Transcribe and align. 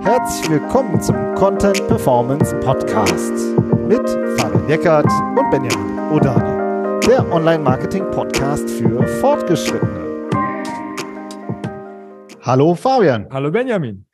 Herzlich 0.00 0.50
willkommen 0.50 1.00
zum 1.00 1.34
Content 1.34 1.86
Performance 1.86 2.54
Podcast 2.60 3.32
mit 3.86 4.08
Fabian 4.38 4.68
Eckert 4.68 5.06
und 5.06 5.50
Benjamin 5.50 5.98
Odani, 6.12 7.00
der 7.06 7.30
Online-Marketing-Podcast 7.32 8.68
für 8.68 9.06
Fortgeschrittene. 9.20 10.28
Hallo 12.42 12.74
Fabian. 12.74 13.28
Hallo 13.30 13.50
Benjamin. 13.50 14.06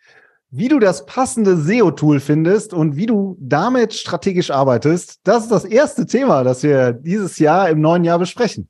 Wie 0.50 0.68
du 0.68 0.78
das 0.78 1.06
passende 1.06 1.56
SEO-Tool 1.56 2.20
findest 2.20 2.74
und 2.74 2.96
wie 2.96 3.06
du 3.06 3.36
damit 3.40 3.94
strategisch 3.94 4.50
arbeitest, 4.50 5.20
das 5.24 5.44
ist 5.44 5.52
das 5.52 5.64
erste 5.64 6.06
Thema, 6.06 6.44
das 6.44 6.62
wir 6.62 6.92
dieses 6.92 7.38
Jahr 7.38 7.70
im 7.70 7.80
neuen 7.80 8.04
Jahr 8.04 8.18
besprechen. 8.18 8.68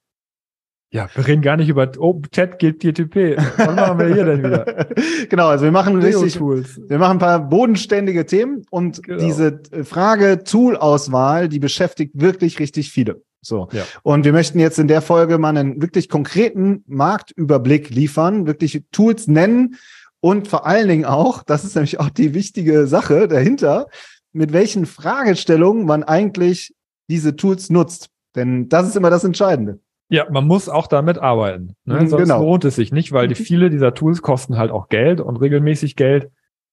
Ja, 0.92 1.08
wir 1.14 1.26
reden 1.26 1.40
gar 1.40 1.56
nicht 1.56 1.68
über 1.68 1.88
oh, 1.98 2.20
Chat 2.32 2.58
GTP. 2.58 3.36
Was 3.36 3.74
machen 3.76 3.98
wir 4.00 4.12
hier 4.12 4.24
denn 4.24 4.42
wieder? 4.42 4.86
genau, 5.28 5.46
also 5.46 5.64
wir 5.64 5.70
machen 5.70 5.96
richtig, 6.00 6.40
wir 6.40 6.98
machen 6.98 7.12
ein 7.12 7.18
paar 7.20 7.48
bodenständige 7.48 8.26
Themen 8.26 8.64
und 8.70 9.02
genau. 9.04 9.24
diese 9.24 9.60
Frage 9.84 10.42
Tool-Auswahl, 10.42 11.48
die 11.48 11.60
beschäftigt 11.60 12.20
wirklich 12.20 12.58
richtig 12.58 12.90
viele. 12.90 13.22
So. 13.40 13.68
Ja. 13.70 13.84
Und 14.02 14.24
wir 14.24 14.32
möchten 14.32 14.58
jetzt 14.58 14.80
in 14.80 14.88
der 14.88 15.00
Folge 15.00 15.38
mal 15.38 15.56
einen 15.56 15.80
wirklich 15.80 16.08
konkreten 16.08 16.82
Marktüberblick 16.88 17.90
liefern, 17.90 18.46
wirklich 18.46 18.82
Tools 18.90 19.28
nennen 19.28 19.76
und 20.18 20.48
vor 20.48 20.66
allen 20.66 20.88
Dingen 20.88 21.04
auch, 21.04 21.42
das 21.46 21.64
ist 21.64 21.76
nämlich 21.76 22.00
auch 22.00 22.10
die 22.10 22.34
wichtige 22.34 22.88
Sache 22.88 23.28
dahinter, 23.28 23.86
mit 24.32 24.52
welchen 24.52 24.86
Fragestellungen 24.86 25.86
man 25.86 26.02
eigentlich 26.02 26.74
diese 27.08 27.36
Tools 27.36 27.70
nutzt. 27.70 28.08
Denn 28.36 28.68
das 28.68 28.88
ist 28.88 28.96
immer 28.96 29.10
das 29.10 29.24
Entscheidende. 29.24 29.80
Ja, 30.10 30.26
man 30.28 30.44
muss 30.44 30.68
auch 30.68 30.88
damit 30.88 31.18
arbeiten. 31.18 31.76
Ne? 31.84 32.00
Mhm, 32.00 32.08
Sonst 32.08 32.24
genau. 32.24 32.42
lohnt 32.42 32.64
es 32.64 32.74
sich 32.74 32.92
nicht, 32.92 33.12
weil 33.12 33.28
die 33.28 33.40
mhm. 33.40 33.44
viele 33.44 33.70
dieser 33.70 33.94
Tools 33.94 34.22
kosten 34.22 34.58
halt 34.58 34.72
auch 34.72 34.88
Geld 34.88 35.20
und 35.20 35.36
regelmäßig 35.36 35.94
Geld. 35.94 36.30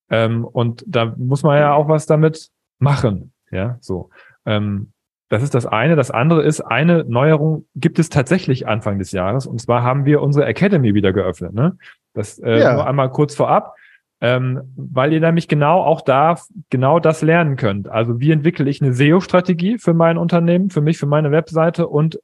Ähm, 0.09 0.43
und 0.43 0.83
da 0.87 1.13
muss 1.17 1.43
man 1.43 1.57
ja 1.57 1.73
auch 1.73 1.87
was 1.87 2.07
damit 2.07 2.49
machen. 2.79 3.31
Ja, 3.51 3.77
so. 3.79 4.09
Ähm, 4.45 4.91
das 5.29 5.43
ist 5.43 5.53
das 5.53 5.67
eine. 5.67 5.95
Das 5.95 6.09
andere 6.09 6.41
ist, 6.41 6.61
eine 6.61 7.03
Neuerung 7.03 7.67
gibt 7.75 7.99
es 7.99 8.09
tatsächlich 8.09 8.67
Anfang 8.67 8.97
des 8.97 9.11
Jahres. 9.11 9.45
Und 9.45 9.61
zwar 9.61 9.83
haben 9.83 10.05
wir 10.05 10.21
unsere 10.23 10.47
Academy 10.47 10.95
wieder 10.95 11.13
geöffnet. 11.13 11.53
Ne? 11.53 11.77
Das 12.13 12.39
äh, 12.39 12.59
ja. 12.59 12.73
nur 12.73 12.87
einmal 12.87 13.11
kurz 13.11 13.35
vorab. 13.35 13.75
Ähm, 14.19 14.73
weil 14.75 15.13
ihr 15.13 15.19
nämlich 15.19 15.47
genau 15.47 15.83
auch 15.83 16.01
da 16.01 16.39
genau 16.71 16.99
das 16.99 17.21
lernen 17.21 17.55
könnt. 17.55 17.87
Also 17.87 18.19
wie 18.19 18.31
entwickle 18.31 18.67
ich 18.67 18.81
eine 18.81 18.93
SEO-Strategie 18.93 19.77
für 19.77 19.93
mein 19.93 20.17
Unternehmen, 20.17 20.71
für 20.71 20.81
mich, 20.81 20.97
für 20.97 21.05
meine 21.05 21.29
Webseite 21.29 21.87
und 21.87 22.19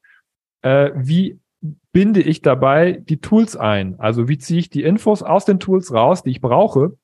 äh, 0.63 0.91
wie 0.95 1.39
binde 1.91 2.21
ich 2.21 2.41
dabei 2.41 2.93
die 2.93 3.21
Tools 3.21 3.55
ein? 3.55 3.99
Also 3.99 4.27
wie 4.27 4.37
ziehe 4.37 4.59
ich 4.59 4.69
die 4.69 4.83
Infos 4.83 5.23
aus 5.23 5.45
den 5.45 5.59
Tools 5.59 5.93
raus, 5.93 6.23
die 6.23 6.31
ich 6.31 6.41
brauche, 6.41 6.97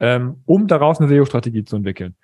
ähm, 0.00 0.42
um 0.44 0.66
daraus 0.66 1.00
eine 1.00 1.08
SEO-Strategie 1.08 1.64
zu 1.64 1.76
entwickeln. 1.76 2.14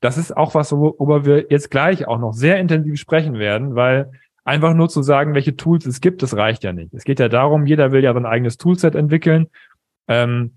Das 0.00 0.18
ist 0.18 0.36
auch 0.36 0.54
was, 0.54 0.72
worüber 0.72 1.24
wir 1.24 1.46
jetzt 1.48 1.70
gleich 1.70 2.06
auch 2.08 2.18
noch 2.18 2.32
sehr 2.32 2.58
intensiv 2.58 2.98
sprechen 2.98 3.38
werden, 3.38 3.76
weil 3.76 4.10
einfach 4.44 4.74
nur 4.74 4.88
zu 4.88 5.02
sagen, 5.02 5.34
welche 5.34 5.56
Tools 5.56 5.86
es 5.86 6.00
gibt, 6.00 6.22
das 6.22 6.36
reicht 6.36 6.64
ja 6.64 6.72
nicht. 6.72 6.92
Es 6.92 7.04
geht 7.04 7.20
ja 7.20 7.28
darum, 7.28 7.66
jeder 7.66 7.92
will 7.92 8.02
ja 8.02 8.12
sein 8.12 8.26
eigenes 8.26 8.58
Toolset 8.58 8.96
entwickeln. 8.96 9.46
Ähm, 10.08 10.56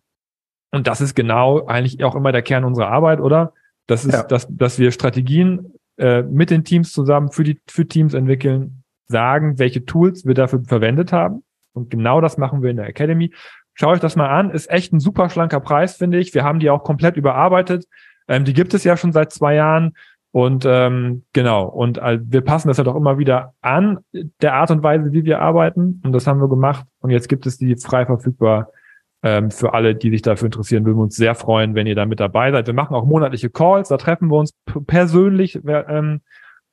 und 0.71 0.87
das 0.87 0.99
ist 0.99 1.15
genau 1.15 1.65
eigentlich 1.67 2.03
auch 2.03 2.15
immer 2.15 2.31
der 2.31 2.41
Kern 2.41 2.65
unserer 2.65 2.89
Arbeit, 2.89 3.19
oder? 3.19 3.53
Das 3.87 4.03
ist, 4.03 4.13
ja. 4.13 4.23
dass, 4.23 4.47
dass 4.49 4.79
wir 4.79 4.91
Strategien 4.91 5.73
äh, 5.97 6.23
mit 6.23 6.49
den 6.49 6.63
Teams 6.63 6.91
zusammen 6.91 7.31
für 7.31 7.43
die 7.43 7.59
für 7.67 7.87
Teams 7.87 8.15
entwickeln, 8.15 8.83
sagen, 9.07 9.59
welche 9.59 9.85
Tools 9.85 10.25
wir 10.25 10.33
dafür 10.33 10.63
verwendet 10.65 11.11
haben. 11.11 11.43
Und 11.73 11.89
genau 11.89 12.21
das 12.21 12.37
machen 12.37 12.61
wir 12.61 12.69
in 12.69 12.77
der 12.77 12.87
Academy. 12.87 13.33
Schaut 13.73 13.95
euch 13.95 13.99
das 13.99 14.15
mal 14.15 14.29
an. 14.29 14.51
Ist 14.51 14.69
echt 14.69 14.93
ein 14.93 14.99
super 14.99 15.29
schlanker 15.29 15.59
Preis, 15.59 15.97
finde 15.97 16.17
ich. 16.17 16.33
Wir 16.33 16.43
haben 16.43 16.59
die 16.59 16.69
auch 16.69 16.83
komplett 16.83 17.17
überarbeitet. 17.17 17.85
Ähm, 18.27 18.45
die 18.45 18.53
gibt 18.53 18.73
es 18.73 18.83
ja 18.83 18.95
schon 18.95 19.11
seit 19.11 19.31
zwei 19.31 19.55
Jahren. 19.55 19.93
Und 20.31 20.65
ähm, 20.67 21.23
genau, 21.31 21.65
und 21.65 21.97
äh, 21.97 22.19
wir 22.21 22.41
passen 22.41 22.67
das 22.67 22.77
halt 22.77 22.87
auch 22.89 22.95
immer 22.95 23.17
wieder 23.17 23.53
an, 23.61 23.99
der 24.41 24.53
Art 24.53 24.71
und 24.71 24.83
Weise, 24.83 25.13
wie 25.13 25.23
wir 25.23 25.39
arbeiten. 25.39 26.01
Und 26.03 26.11
das 26.11 26.27
haben 26.27 26.41
wir 26.41 26.49
gemacht. 26.49 26.85
Und 26.99 27.11
jetzt 27.11 27.29
gibt 27.29 27.45
es 27.45 27.57
die 27.57 27.75
frei 27.75 28.05
verfügbar 28.05 28.69
ähm, 29.23 29.49
für 29.49 29.73
alle, 29.73 29.95
die 29.95 30.09
sich 30.09 30.21
dafür 30.21 30.47
interessieren. 30.47 30.85
Würden 30.85 30.97
wir 30.97 31.03
uns 31.03 31.15
sehr 31.15 31.35
freuen, 31.35 31.73
wenn 31.73 31.87
ihr 31.87 31.95
da 31.95 32.05
mit 32.05 32.19
dabei 32.19 32.51
seid. 32.51 32.67
Wir 32.67 32.73
machen 32.73 32.95
auch 32.95 33.05
monatliche 33.05 33.49
Calls, 33.49 33.89
da 33.89 33.97
treffen 33.97 34.29
wir 34.29 34.37
uns 34.37 34.51
persönlich. 34.87 35.59
Ähm, 35.65 36.21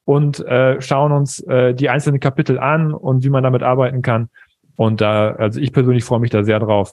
und 0.04 0.40
äh, 0.46 0.80
schauen 0.80 1.12
uns 1.12 1.40
äh, 1.40 1.74
die 1.74 1.88
einzelnen 1.88 2.20
Kapitel 2.20 2.58
an 2.58 2.92
und 2.92 3.24
wie 3.24 3.30
man 3.30 3.42
damit 3.42 3.62
arbeiten 3.62 4.02
kann. 4.02 4.28
Und 4.76 5.00
da, 5.00 5.32
also 5.32 5.60
ich 5.60 5.72
persönlich 5.72 6.04
freue 6.04 6.20
mich 6.20 6.30
da 6.30 6.44
sehr 6.44 6.58
drauf, 6.58 6.92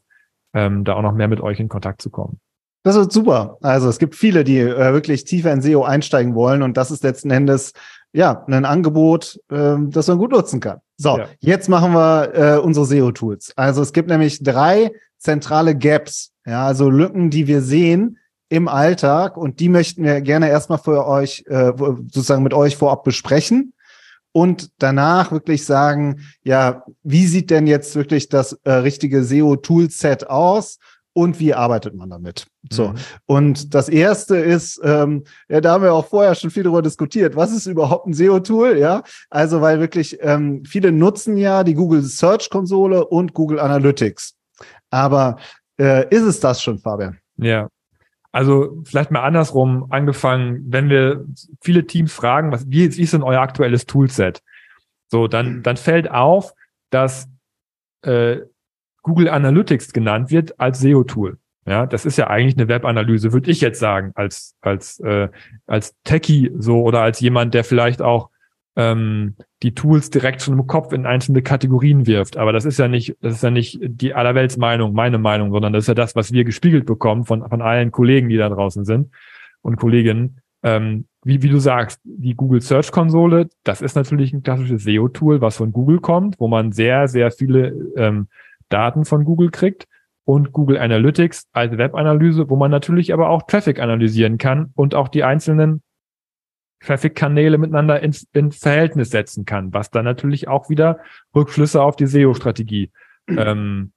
ähm, 0.54 0.84
da 0.84 0.96
auch 0.96 1.02
noch 1.02 1.14
mehr 1.14 1.28
mit 1.28 1.42
euch 1.42 1.60
in 1.60 1.70
Kontakt 1.70 2.02
zu 2.02 2.10
kommen. 2.10 2.40
Das 2.84 2.96
wird 2.96 3.12
super. 3.12 3.58
Also 3.62 3.90
es 3.90 4.00
gibt 4.00 4.16
viele, 4.16 4.44
die 4.44 4.60
äh, 4.60 4.94
wirklich 4.94 5.26
tiefer 5.26 5.52
in 5.52 5.62
SEO 5.62 5.84
einsteigen 5.84 6.36
wollen 6.36 6.62
und 6.62 6.78
das 6.78 6.92
ist 6.92 7.04
letzten 7.04 7.32
Endes 7.32 7.74
ja 8.14 8.46
ein 8.48 8.66
Angebot, 8.66 9.40
äh, 9.52 9.76
das 9.80 10.08
man 10.08 10.18
gut 10.18 10.32
nutzen 10.32 10.60
kann. 10.60 10.80
So, 10.98 11.18
ja. 11.18 11.26
jetzt 11.40 11.68
machen 11.68 11.94
wir 11.94 12.34
äh, 12.34 12.58
unsere 12.60 12.86
SEO-Tools. 12.86 13.54
Also 13.56 13.82
es 13.82 13.92
gibt 13.92 14.10
nämlich 14.10 14.44
drei 14.44 14.92
zentrale 15.18 15.76
Gaps, 15.76 16.32
ja, 16.46 16.66
also 16.66 16.90
Lücken, 16.90 17.30
die 17.30 17.48
wir 17.48 17.62
sehen, 17.62 18.18
im 18.50 18.68
Alltag 18.68 19.38
und 19.38 19.60
die 19.60 19.70
möchten 19.70 20.04
wir 20.04 20.22
gerne 20.22 20.50
erstmal 20.50 20.80
für 20.80 21.06
euch, 21.08 21.46
äh, 21.48 21.72
sozusagen 21.78 22.44
mit 22.44 22.54
euch 22.54 22.76
vorab 22.76 23.04
besprechen 23.04 23.74
und 24.32 24.72
danach 24.80 25.32
wirklich 25.32 25.66
sagen, 25.66 26.22
ja, 26.44 26.84
wie 27.04 27.28
sieht 27.28 27.50
denn 27.50 27.68
jetzt 27.68 27.96
wirklich 27.96 28.30
das 28.30 28.54
äh, 28.64 28.72
richtige 28.72 29.24
SEO-Toolset 29.24 30.30
aus? 30.30 30.80
Und 31.14 31.40
wie 31.40 31.54
arbeitet 31.54 31.96
man 31.96 32.12
damit? 32.12 32.46
So. 32.70 32.90
Mhm. 32.90 32.96
Und 33.26 33.74
das 33.74 33.90
erste 33.90 34.38
ist, 34.38 34.80
ähm, 34.84 35.24
ja, 35.50 35.60
da 35.60 35.74
haben 35.74 35.84
wir 35.84 35.94
auch 35.94 36.06
vorher 36.06 36.36
schon 36.36 36.52
viel 36.52 36.64
darüber 36.64 36.84
diskutiert. 36.84 37.36
Was 37.36 37.52
ist 37.52 37.66
überhaupt 37.66 38.06
ein 38.08 38.14
SEO-Tool? 38.14 38.78
Ja, 38.78 39.04
also, 39.30 39.60
weil 39.60 39.80
wirklich 39.80 40.18
ähm, 40.22 40.64
viele 40.66 40.92
nutzen 40.92 41.36
ja 41.36 41.64
die 41.64 41.74
Google 41.74 42.04
Search 42.04 42.50
Konsole 42.50 43.06
und 43.06 43.34
Google 43.34 43.60
Analytics. 43.60 44.36
Aber 44.92 45.38
äh, 45.80 46.08
ist 46.16 46.24
es 46.24 46.40
das 46.40 46.62
schon, 46.62 46.78
Fabian? 46.78 47.18
Ja, 47.38 47.68
also 48.32 48.82
vielleicht 48.86 49.12
mal 49.12 49.24
andersrum 49.24 49.88
angefangen, 49.90 50.64
wenn 50.68 50.90
wir 50.90 51.26
viele 51.62 51.86
Teams 51.88 52.14
fragen, 52.14 52.52
was, 52.52 52.70
wie, 52.70 52.96
wie 52.96 53.02
ist 53.02 53.14
denn 53.14 53.24
euer 53.24 53.42
aktuelles 53.42 53.86
Toolset? 53.86 54.42
So, 55.08 55.28
dann, 55.28 55.58
mhm. 55.58 55.64
dann 55.64 55.78
fällt 55.78 56.12
auf, 56.12 56.54
dass 56.92 57.28
äh, 58.04 58.38
Google 59.02 59.30
Analytics 59.30 59.94
genannt 59.94 60.30
wird 60.30 60.60
als 60.60 60.80
SEO-Tool. 60.80 61.38
Ja, 61.66 61.86
das 61.86 62.06
ist 62.06 62.18
ja 62.18 62.28
eigentlich 62.28 62.58
eine 62.58 62.68
Webanalyse, 62.68 63.32
würde 63.32 63.52
ich 63.52 63.62
jetzt 63.62 63.80
sagen, 63.80 64.12
als, 64.16 64.56
als, 64.62 65.00
äh, 65.02 65.30
als 65.68 65.96
Techie 66.04 66.52
so 66.58 66.82
oder 66.82 67.02
als 67.02 67.20
jemand, 67.20 67.54
der 67.54 67.64
vielleicht 67.64 68.02
auch 68.02 68.30
ähm, 68.80 69.36
die 69.62 69.74
Tools 69.76 70.10
direkt 70.10 70.42
schon 70.42 70.58
im 70.58 70.66
Kopf 70.66 70.94
in 70.94 71.06
einzelne 71.06 71.42
Kategorien 71.42 72.08
wirft. 72.08 72.38
Aber 72.38 72.54
das 72.54 72.64
ist 72.64 72.80
ja 72.80 72.88
nicht, 72.88 73.18
das 73.20 73.36
ist 73.36 73.44
ja 73.44 73.52
nicht 73.52 73.78
die 73.82 74.14
allerwelts 74.14 74.56
Meinung, 74.56 74.94
meine 74.94 75.18
Meinung, 75.18 75.52
sondern 75.52 75.74
das 75.74 75.84
ist 75.84 75.88
ja 75.90 75.96
das, 75.96 76.16
was 76.16 76.32
wir 76.32 76.46
gespiegelt 76.46 76.86
bekommen 76.86 77.26
von, 77.26 77.48
von 77.50 77.62
allen 77.62 77.92
Kollegen, 77.92 78.30
die 78.30 78.38
da 78.38 78.48
draußen 78.48 78.86
sind 78.86 79.10
und 79.62 79.76
Kolleginnen. 79.76 80.40
Ähm, 80.64 81.08
wie, 81.26 81.44
wie 81.44 81.50
du 81.50 81.60
sagst, 81.60 82.00
die 82.06 82.36
Google 82.36 82.62
Search 82.62 82.94
Konsole, 82.94 83.50
das 83.66 83.82
ist 83.82 83.96
natürlich 83.96 84.32
ein 84.32 84.44
klassisches 84.44 84.84
SEO-Tool, 84.84 85.42
was 85.42 85.58
von 85.58 85.74
Google 85.74 86.00
kommt, 86.00 86.40
wo 86.40 86.48
man 86.48 86.72
sehr, 86.72 87.10
sehr 87.10 87.32
viele 87.32 87.74
ähm, 87.98 88.30
Daten 88.70 89.04
von 89.04 89.26
Google 89.26 89.52
kriegt 89.52 89.88
und 90.24 90.54
Google 90.54 90.78
Analytics 90.78 91.48
als 91.52 91.78
Webanalyse, 91.78 92.50
wo 92.50 92.56
man 92.56 92.72
natürlich 92.72 93.12
aber 93.12 93.30
auch 93.30 93.44
Traffic 93.44 93.82
analysieren 93.82 94.38
kann 94.38 94.72
und 94.76 94.96
auch 94.96 95.10
die 95.10 95.26
einzelnen 95.26 95.82
Traffic-Kanäle 96.82 97.58
miteinander 97.58 98.02
in, 98.02 98.16
in 98.34 98.52
Verhältnis 98.52 99.10
setzen 99.10 99.46
kann, 99.46 99.74
was 99.74 99.92
dann 99.92 100.06
natürlich 100.06 100.48
auch 100.48 100.70
wieder 100.70 101.00
Rückschlüsse 101.36 101.82
auf 101.82 101.96
die 101.96 102.08
SEO-Strategie 102.08 102.92
ähm, 103.28 103.92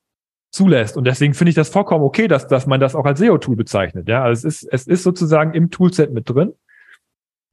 zulässt. 0.51 0.97
Und 0.97 1.05
deswegen 1.05 1.35
finde 1.35 1.51
ich 1.51 1.55
das 1.55 1.71
vollkommen 1.71 2.05
okay, 2.05 2.29
dass, 2.29 2.47
dass 2.47 2.67
man 2.67 2.81
das 2.81 2.95
auch 2.95 3.05
als 3.05 3.19
SEO-Tool 3.19 3.57
bezeichnet. 3.57 4.09
Ja, 4.09 4.23
also 4.23 4.47
es 4.47 4.63
ist, 4.63 4.73
es 4.73 4.87
ist 4.87 5.03
sozusagen 5.03 5.55
im 5.55 5.71
Toolset 5.71 6.13
mit 6.13 6.29
drin. 6.29 6.53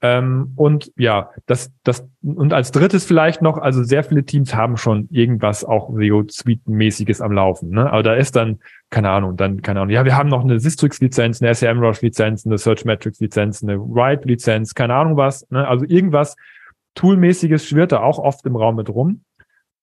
Ähm, 0.01 0.53
und 0.55 0.93
ja, 0.95 1.31
das, 1.45 1.71
das, 1.83 2.07
und 2.21 2.53
als 2.53 2.71
drittes 2.71 3.05
vielleicht 3.05 3.41
noch, 3.41 3.57
also 3.57 3.83
sehr 3.83 4.03
viele 4.03 4.23
Teams 4.23 4.55
haben 4.55 4.77
schon 4.77 5.09
irgendwas 5.11 5.65
auch 5.65 5.89
SEO-Suite-mäßiges 5.93 7.19
am 7.19 7.33
Laufen. 7.33 7.71
Ne? 7.71 7.91
Aber 7.91 8.01
da 8.01 8.13
ist 8.13 8.37
dann, 8.37 8.59
keine 8.89 9.09
Ahnung, 9.09 9.35
dann, 9.35 9.61
keine 9.61 9.81
Ahnung, 9.81 9.93
ja, 9.93 10.05
wir 10.05 10.15
haben 10.15 10.29
noch 10.29 10.43
eine 10.43 10.59
Sistrix-Lizenz, 10.59 11.41
eine 11.41 11.53
SEMrush-Lizenz, 11.53 12.45
eine 12.45 12.57
Search-Metrics-Lizenz, 12.57 13.61
eine 13.61 13.77
Write-Lizenz, 13.77 14.73
keine 14.73 14.95
Ahnung 14.95 15.17
was. 15.17 15.49
Ne? 15.49 15.67
Also 15.67 15.85
irgendwas 15.85 16.37
Toolmäßiges 16.95 17.67
schwirrt 17.67 17.91
da 17.91 17.99
auch 17.99 18.19
oft 18.19 18.45
im 18.45 18.55
Raum 18.55 18.77
mit 18.77 18.89
rum. 18.89 19.25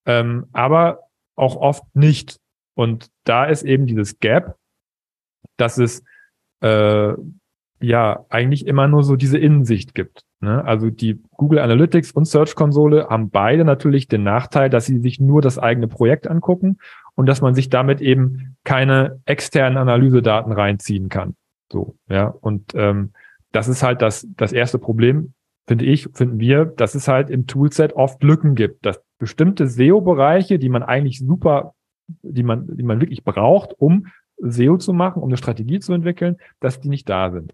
Ähm, 0.06 0.46
aber 0.52 1.00
auch 1.34 1.56
oft 1.56 1.84
nicht. 1.94 2.38
Und 2.74 3.10
da 3.24 3.44
ist 3.44 3.64
eben 3.64 3.86
dieses 3.86 4.18
Gap, 4.18 4.56
dass 5.58 5.76
es 5.76 6.02
äh, 6.60 7.12
ja 7.80 8.24
eigentlich 8.28 8.66
immer 8.66 8.88
nur 8.88 9.02
so 9.02 9.16
diese 9.16 9.38
Innensicht 9.38 9.94
gibt. 9.94 10.24
Ne? 10.40 10.64
Also 10.64 10.90
die 10.90 11.22
Google 11.32 11.58
Analytics 11.58 12.12
und 12.12 12.26
Search 12.26 12.54
Konsole 12.54 13.08
haben 13.08 13.30
beide 13.30 13.64
natürlich 13.64 14.08
den 14.08 14.22
Nachteil, 14.22 14.70
dass 14.70 14.86
sie 14.86 14.98
sich 14.98 15.20
nur 15.20 15.42
das 15.42 15.58
eigene 15.58 15.88
Projekt 15.88 16.26
angucken 16.26 16.78
und 17.14 17.26
dass 17.26 17.40
man 17.40 17.54
sich 17.54 17.68
damit 17.68 18.00
eben 18.00 18.56
keine 18.64 19.20
externen 19.24 19.78
Analysedaten 19.78 20.52
reinziehen 20.52 21.08
kann. 21.08 21.34
So, 21.70 21.96
ja. 22.08 22.26
Und 22.26 22.74
ähm, 22.74 23.12
das 23.52 23.68
ist 23.68 23.82
halt 23.82 24.02
das, 24.02 24.26
das 24.36 24.52
erste 24.52 24.78
Problem, 24.78 25.32
finde 25.66 25.84
ich, 25.84 26.08
finden 26.12 26.38
wir, 26.38 26.64
dass 26.64 26.94
es 26.94 27.08
halt 27.08 27.30
im 27.30 27.46
Toolset 27.46 27.94
oft 27.94 28.22
Lücken 28.22 28.54
gibt, 28.54 28.84
dass 28.86 29.02
bestimmte 29.18 29.66
SEO-Bereiche, 29.66 30.58
die 30.58 30.68
man 30.68 30.82
eigentlich 30.82 31.20
super, 31.20 31.74
die 32.22 32.42
man, 32.42 32.76
die 32.76 32.82
man 32.82 33.00
wirklich 33.00 33.24
braucht, 33.24 33.72
um 33.78 34.06
SEO 34.38 34.76
zu 34.76 34.92
machen, 34.92 35.22
um 35.22 35.28
eine 35.28 35.38
Strategie 35.38 35.80
zu 35.80 35.92
entwickeln, 35.92 36.36
dass 36.60 36.80
die 36.80 36.88
nicht 36.88 37.08
da 37.08 37.30
sind. 37.30 37.52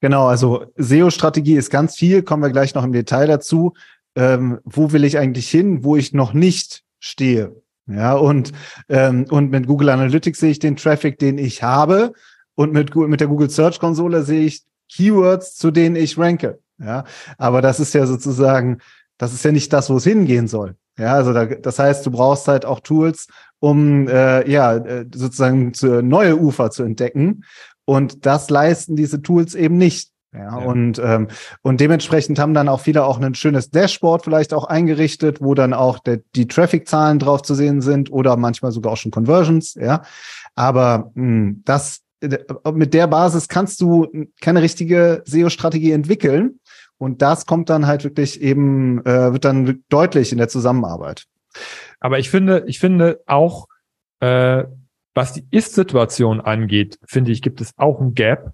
Genau, 0.00 0.26
also 0.26 0.66
SEO-Strategie 0.76 1.56
ist 1.56 1.70
ganz 1.70 1.96
viel, 1.96 2.22
kommen 2.22 2.42
wir 2.42 2.50
gleich 2.50 2.74
noch 2.74 2.84
im 2.84 2.92
Detail 2.92 3.26
dazu. 3.26 3.74
Ähm, 4.14 4.58
wo 4.64 4.92
will 4.92 5.04
ich 5.04 5.18
eigentlich 5.18 5.48
hin, 5.48 5.84
wo 5.84 5.96
ich 5.96 6.12
noch 6.12 6.32
nicht 6.32 6.82
stehe? 6.98 7.54
Ja, 7.86 8.14
und, 8.14 8.52
ähm, 8.88 9.26
und 9.30 9.50
mit 9.50 9.66
Google 9.66 9.88
Analytics 9.88 10.40
sehe 10.40 10.50
ich 10.50 10.58
den 10.58 10.76
Traffic, 10.76 11.18
den 11.18 11.38
ich 11.38 11.62
habe. 11.62 12.12
Und 12.54 12.72
mit, 12.72 12.94
mit 12.94 13.20
der 13.20 13.28
Google 13.28 13.50
Search 13.50 13.78
Konsole 13.78 14.22
sehe 14.22 14.44
ich 14.44 14.62
Keywords, 14.88 15.56
zu 15.56 15.70
denen 15.70 15.96
ich 15.96 16.18
ranke. 16.18 16.58
Ja, 16.78 17.04
aber 17.38 17.62
das 17.62 17.80
ist 17.80 17.94
ja 17.94 18.06
sozusagen, 18.06 18.78
das 19.16 19.32
ist 19.32 19.44
ja 19.44 19.52
nicht 19.52 19.72
das, 19.72 19.90
wo 19.90 19.96
es 19.96 20.04
hingehen 20.04 20.48
soll. 20.48 20.76
Ja, 20.98 21.14
also 21.14 21.32
da, 21.32 21.46
das 21.46 21.78
heißt, 21.78 22.04
du 22.04 22.10
brauchst 22.10 22.48
halt 22.48 22.64
auch 22.64 22.80
Tools, 22.80 23.28
um 23.60 24.08
äh, 24.08 24.48
ja 24.50 24.76
äh, 24.76 25.06
sozusagen 25.12 25.72
zu, 25.74 26.02
neue 26.02 26.36
Ufer 26.36 26.70
zu 26.70 26.82
entdecken. 26.82 27.44
Und 27.88 28.26
das 28.26 28.50
leisten 28.50 28.96
diese 28.96 29.22
Tools 29.22 29.54
eben 29.54 29.78
nicht. 29.78 30.10
Ja, 30.34 30.60
ja, 30.60 30.66
und 30.66 31.00
ähm, 31.02 31.28
und 31.62 31.80
dementsprechend 31.80 32.38
haben 32.38 32.52
dann 32.52 32.68
auch 32.68 32.80
viele 32.80 33.02
auch 33.02 33.18
ein 33.18 33.34
schönes 33.34 33.70
Dashboard 33.70 34.24
vielleicht 34.24 34.52
auch 34.52 34.64
eingerichtet, 34.64 35.40
wo 35.40 35.54
dann 35.54 35.72
auch 35.72 35.98
der, 35.98 36.20
die 36.36 36.46
Traffic-Zahlen 36.46 37.18
drauf 37.18 37.40
zu 37.40 37.54
sehen 37.54 37.80
sind 37.80 38.12
oder 38.12 38.36
manchmal 38.36 38.72
sogar 38.72 38.92
auch 38.92 38.98
schon 38.98 39.10
Conversions. 39.10 39.72
Ja, 39.72 40.02
aber 40.54 41.12
mh, 41.14 41.22
hm, 41.22 41.62
das 41.64 42.02
mit 42.74 42.92
der 42.92 43.06
Basis 43.06 43.48
kannst 43.48 43.80
du 43.80 44.06
keine 44.42 44.60
richtige 44.60 45.22
SEO-Strategie 45.24 45.92
entwickeln. 45.92 46.60
Und 46.98 47.22
das 47.22 47.46
kommt 47.46 47.70
dann 47.70 47.86
halt 47.86 48.04
wirklich 48.04 48.42
eben, 48.42 49.02
äh, 49.06 49.32
wird 49.32 49.46
dann 49.46 49.82
deutlich 49.88 50.30
in 50.32 50.36
der 50.36 50.48
Zusammenarbeit. 50.48 51.24
Aber 52.00 52.18
ich 52.18 52.28
finde, 52.28 52.64
ich 52.66 52.80
finde 52.80 53.22
auch, 53.26 53.66
äh, 54.20 54.64
was 55.18 55.32
die 55.32 55.44
Ist-Situation 55.50 56.40
angeht, 56.40 56.96
finde 57.04 57.32
ich, 57.32 57.42
gibt 57.42 57.60
es 57.60 57.72
auch 57.76 58.00
ein 58.00 58.14
Gap, 58.14 58.52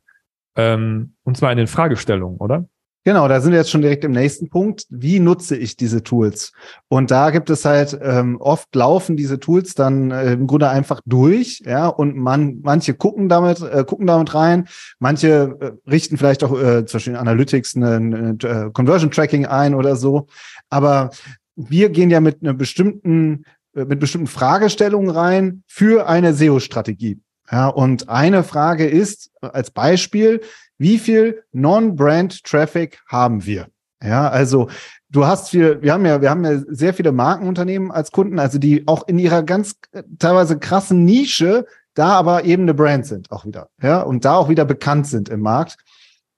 ähm, 0.57 1.13
und 1.23 1.37
zwar 1.37 1.53
in 1.53 1.59
den 1.59 1.67
Fragestellungen, 1.67 2.39
oder? 2.39 2.67
Genau, 3.05 3.29
da 3.29 3.43
sind 3.43 3.53
wir 3.53 3.59
jetzt 3.59 3.71
schon 3.71 3.83
direkt 3.83 4.03
im 4.05 4.13
nächsten 4.13 4.49
Punkt. 4.49 4.87
Wie 4.89 5.21
nutze 5.21 5.59
ich 5.59 5.77
diese 5.77 6.03
Tools? 6.03 6.53
Und 6.89 7.11
da 7.11 7.29
gibt 7.33 7.51
es 7.51 7.67
halt 7.67 7.99
ähm, 8.01 8.41
oft 8.41 8.75
laufen 8.75 9.15
diese 9.15 9.39
Tools 9.39 9.75
dann 9.75 10.11
äh, 10.11 10.33
im 10.33 10.47
Grunde 10.47 10.71
einfach 10.71 11.03
durch, 11.05 11.63
ja, 11.67 11.87
und 11.87 12.17
man 12.17 12.61
manche 12.63 12.95
gucken 12.95 13.29
damit 13.29 13.61
äh, 13.61 13.85
gucken 13.85 14.07
damit 14.07 14.35
rein, 14.35 14.67
manche 14.99 15.59
äh, 15.61 15.91
richten 15.91 16.17
vielleicht 16.17 16.43
auch 16.45 16.59
äh, 16.59 16.87
zum 16.87 16.97
Beispiel 16.97 17.13
in 17.13 17.19
Analytics 17.19 17.77
eine, 17.77 17.97
eine 17.97 18.37
äh, 18.43 18.71
Conversion 18.73 19.11
Tracking 19.11 19.45
ein 19.45 19.75
oder 19.75 19.97
so. 19.97 20.29
Aber 20.71 21.11
wir 21.57 21.91
gehen 21.91 22.09
ja 22.09 22.21
mit 22.21 22.41
einer 22.41 22.55
bestimmten 22.55 23.45
mit 23.75 24.01
bestimmten 24.01 24.27
Fragestellungen 24.27 25.11
rein 25.11 25.63
für 25.67 26.09
eine 26.09 26.35
SEO-Strategie. 26.35 27.21
Ja, 27.51 27.69
und 27.69 28.09
eine 28.09 28.43
Frage 28.43 28.87
ist 28.87 29.31
als 29.41 29.71
Beispiel, 29.71 30.41
wie 30.79 30.99
viel 30.99 31.43
Non-Brand-Traffic 31.53 33.01
haben 33.09 33.45
wir? 33.45 33.69
Ja, 34.03 34.29
also 34.29 34.69
du 35.11 35.27
hast 35.27 35.51
viel, 35.51 35.81
wir 35.83 35.93
haben 35.93 36.05
ja, 36.05 36.21
wir 36.21 36.31
haben 36.31 36.45
ja 36.45 36.61
sehr 36.69 36.95
viele 36.95 37.13
Markenunternehmen 37.13 37.91
als 37.91 38.11
Kunden, 38.11 38.39
also 38.39 38.59
die 38.59 38.87
auch 38.87 39.07
in 39.09 39.19
ihrer 39.19 39.43
ganz 39.43 39.77
teilweise 40.19 40.59
krassen 40.59 41.05
Nische 41.05 41.67
da 41.95 42.09
aber 42.09 42.45
eben 42.45 42.65
eine 42.65 42.75
Brand 42.75 43.07
sind 43.07 43.31
auch 43.31 43.47
wieder, 43.47 43.69
ja, 43.81 44.03
und 44.03 44.25
da 44.25 44.35
auch 44.35 44.49
wieder 44.49 44.65
bekannt 44.65 45.07
sind 45.07 45.29
im 45.29 45.41
Markt. 45.41 45.77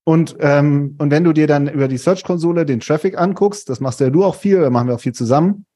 Und, 0.04 0.36
ähm, 0.38 0.94
und 0.98 1.10
wenn 1.10 1.24
du 1.24 1.32
dir 1.32 1.48
dann 1.48 1.66
über 1.66 1.88
die 1.88 1.98
Search-Konsole 1.98 2.64
den 2.64 2.80
Traffic 2.80 3.18
anguckst, 3.18 3.68
das 3.68 3.80
machst 3.80 3.98
ja 4.00 4.10
du 4.10 4.22
auch 4.22 4.36
viel, 4.36 4.60
da 4.60 4.70
machen 4.70 4.86
wir 4.86 4.94
auch 4.94 5.00
viel 5.00 5.14
zusammen, 5.14 5.66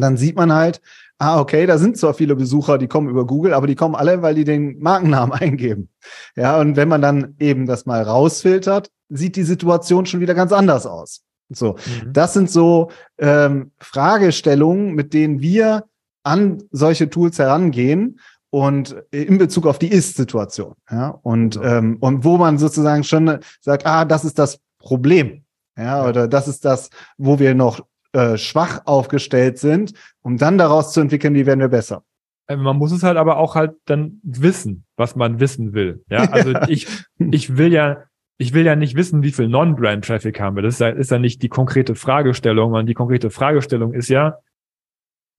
dann 0.00 0.16
sieht 0.16 0.36
man 0.36 0.52
halt, 0.52 0.80
ah, 1.18 1.40
okay, 1.40 1.66
da 1.66 1.78
sind 1.78 1.96
zwar 1.96 2.14
viele 2.14 2.34
Besucher, 2.34 2.78
die 2.78 2.88
kommen 2.88 3.08
über 3.08 3.26
Google, 3.26 3.54
aber 3.54 3.66
die 3.66 3.74
kommen 3.74 3.94
alle, 3.94 4.22
weil 4.22 4.34
die 4.34 4.44
den 4.44 4.78
Markennamen 4.80 5.32
eingeben. 5.38 5.88
Ja, 6.36 6.58
und 6.58 6.76
wenn 6.76 6.88
man 6.88 7.02
dann 7.02 7.36
eben 7.38 7.66
das 7.66 7.86
mal 7.86 8.02
rausfiltert, 8.02 8.90
sieht 9.08 9.36
die 9.36 9.42
Situation 9.42 10.06
schon 10.06 10.20
wieder 10.20 10.34
ganz 10.34 10.52
anders 10.52 10.86
aus. 10.86 11.22
So, 11.50 11.72
mhm. 11.72 12.12
das 12.12 12.32
sind 12.32 12.50
so 12.50 12.90
ähm, 13.18 13.72
Fragestellungen, 13.78 14.94
mit 14.94 15.12
denen 15.12 15.40
wir 15.40 15.84
an 16.24 16.62
solche 16.70 17.10
Tools 17.10 17.38
herangehen 17.38 18.18
und 18.50 18.96
in 19.10 19.38
Bezug 19.38 19.66
auf 19.66 19.78
die 19.78 19.90
Ist-Situation. 19.90 20.74
Ja, 20.90 21.08
und, 21.22 21.56
ja. 21.56 21.78
Ähm, 21.78 21.96
und 22.00 22.24
wo 22.24 22.36
man 22.36 22.58
sozusagen 22.58 23.04
schon 23.04 23.38
sagt, 23.60 23.86
ah, 23.86 24.04
das 24.04 24.24
ist 24.24 24.38
das 24.38 24.60
Problem. 24.78 25.44
Ja, 25.76 26.06
oder 26.06 26.28
das 26.28 26.48
ist 26.48 26.64
das, 26.64 26.90
wo 27.16 27.38
wir 27.38 27.54
noch 27.54 27.80
äh, 28.12 28.36
schwach 28.36 28.82
aufgestellt 28.84 29.58
sind, 29.58 29.94
um 30.22 30.36
dann 30.36 30.58
daraus 30.58 30.92
zu 30.92 31.00
entwickeln, 31.00 31.34
wie 31.34 31.46
werden 31.46 31.60
wir 31.60 31.68
besser. 31.68 32.04
Äh, 32.46 32.56
man 32.56 32.76
muss 32.76 32.92
es 32.92 33.02
halt 33.02 33.16
aber 33.16 33.38
auch 33.38 33.54
halt 33.54 33.74
dann 33.86 34.20
wissen, 34.22 34.84
was 34.96 35.16
man 35.16 35.40
wissen 35.40 35.72
will. 35.72 36.04
Ja, 36.08 36.30
also 36.30 36.52
ich, 36.68 36.86
ich 37.18 37.56
will 37.56 37.72
ja, 37.72 38.04
ich 38.38 38.54
will 38.54 38.64
ja 38.64 38.76
nicht 38.76 38.96
wissen, 38.96 39.22
wie 39.22 39.32
viel 39.32 39.48
Non-Brand-Traffic 39.48 40.40
haben 40.40 40.56
wir. 40.56 40.62
Das 40.62 40.74
ist 40.74 40.80
ja, 40.80 40.88
ist 40.88 41.10
ja 41.10 41.18
nicht 41.18 41.42
die 41.42 41.48
konkrete 41.48 41.94
Fragestellung, 41.94 42.70
sondern 42.70 42.86
die 42.86 42.94
konkrete 42.94 43.30
Fragestellung 43.30 43.94
ist 43.94 44.08
ja, 44.08 44.38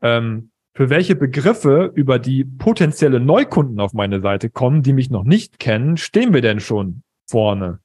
ähm, 0.01 0.51
für 0.75 0.89
welche 0.89 1.15
Begriffe 1.15 1.91
über 1.93 2.17
die 2.17 2.43
potenzielle 2.43 3.19
Neukunden 3.19 3.79
auf 3.79 3.93
meine 3.93 4.21
Seite 4.21 4.49
kommen, 4.49 4.81
die 4.81 4.93
mich 4.93 5.11
noch 5.11 5.23
nicht 5.23 5.59
kennen, 5.59 5.97
stehen 5.97 6.33
wir 6.33 6.41
denn 6.41 6.59
schon 6.59 7.03
vorne? 7.29 7.79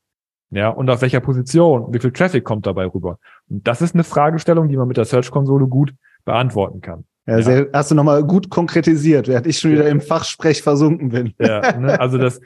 Ja, 0.51 0.71
und 0.71 0.89
auf 0.89 1.03
welcher 1.03 1.21
Position? 1.21 1.93
Wie 1.93 1.99
viel 1.99 2.13
Traffic 2.13 2.45
kommt 2.45 2.67
dabei 2.67 2.87
rüber? 2.87 3.19
Das 3.49 3.83
ist 3.83 3.95
eine 3.95 4.05
Fragestellung, 4.05 4.69
die 4.69 4.77
man 4.77 4.89
mit 4.89 4.97
der 4.97 5.05
Search-Konsole 5.05 5.67
gut 5.67 5.95
beantworten 6.25 6.81
kann. 6.81 7.05
Ja. 7.27 7.43
Sehr, 7.43 7.69
hast 7.73 7.91
du 7.91 7.95
nochmal 7.95 8.25
gut 8.25 8.49
konkretisiert, 8.49 9.29
während 9.29 9.47
ich 9.47 9.59
schon 9.59 9.73
wieder 9.73 9.89
im 9.89 10.01
Fachsprech 10.01 10.63
versunken 10.63 11.11
bin. 11.11 11.35
Ja, 11.39 11.79
ne, 11.79 12.01
also 12.01 12.17
das, 12.17 12.41